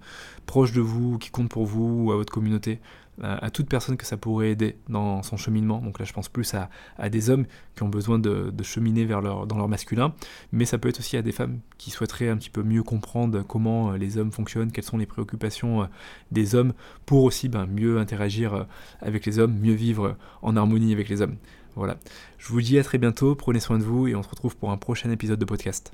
proche 0.47 0.73
de 0.73 0.81
vous, 0.81 1.19
qui 1.19 1.29
compte 1.29 1.49
pour 1.49 1.65
vous, 1.65 2.05
ou 2.05 2.11
à 2.11 2.15
votre 2.15 2.33
communauté, 2.33 2.79
à 3.21 3.51
toute 3.51 3.69
personne 3.69 3.97
que 3.97 4.05
ça 4.05 4.17
pourrait 4.17 4.49
aider 4.49 4.77
dans 4.89 5.21
son 5.21 5.37
cheminement. 5.37 5.79
Donc 5.79 5.99
là, 5.99 6.05
je 6.05 6.13
pense 6.13 6.27
plus 6.27 6.55
à, 6.55 7.09
des 7.09 7.29
hommes 7.29 7.45
qui 7.75 7.83
ont 7.83 7.89
besoin 7.89 8.17
de, 8.17 8.51
cheminer 8.63 9.05
vers 9.05 9.21
leur, 9.21 9.45
dans 9.45 9.57
leur 9.57 9.67
masculin, 9.67 10.15
mais 10.51 10.65
ça 10.65 10.79
peut 10.79 10.89
être 10.89 10.99
aussi 10.99 11.17
à 11.17 11.21
des 11.21 11.31
femmes 11.31 11.59
qui 11.77 11.91
souhaiteraient 11.91 12.29
un 12.29 12.37
petit 12.37 12.49
peu 12.49 12.63
mieux 12.63 12.81
comprendre 12.81 13.43
comment 13.43 13.91
euh, 13.91 13.97
les 13.97 14.17
hommes 14.17 14.31
fonctionnent, 14.31 14.71
quelles 14.71 14.85
sont 14.85 14.97
les 14.97 15.05
préoccupations 15.05 15.83
euh, 15.83 15.85
des 16.31 16.55
hommes, 16.55 16.73
pour 17.05 17.23
aussi 17.23 17.47
ben, 17.47 17.67
mieux 17.67 17.99
interagir 17.99 18.65
avec 19.01 19.27
les 19.27 19.37
hommes, 19.37 19.55
mieux 19.59 19.73
vivre 19.73 20.17
en 20.41 20.57
harmonie 20.57 20.91
avec 20.91 21.07
les 21.07 21.21
hommes. 21.21 21.35
Voilà. 21.75 21.97
Je 22.39 22.47
vous 22.47 22.61
dis 22.61 22.79
à 22.79 22.83
très 22.83 22.97
bientôt, 22.97 23.35
prenez 23.35 23.59
soin 23.59 23.77
de 23.77 23.83
vous 23.83 24.07
et 24.07 24.15
on 24.15 24.23
se 24.23 24.29
retrouve 24.29 24.57
pour 24.57 24.71
un 24.71 24.77
prochain 24.77 25.11
épisode 25.11 25.39
de 25.39 25.45
podcast. 25.45 25.93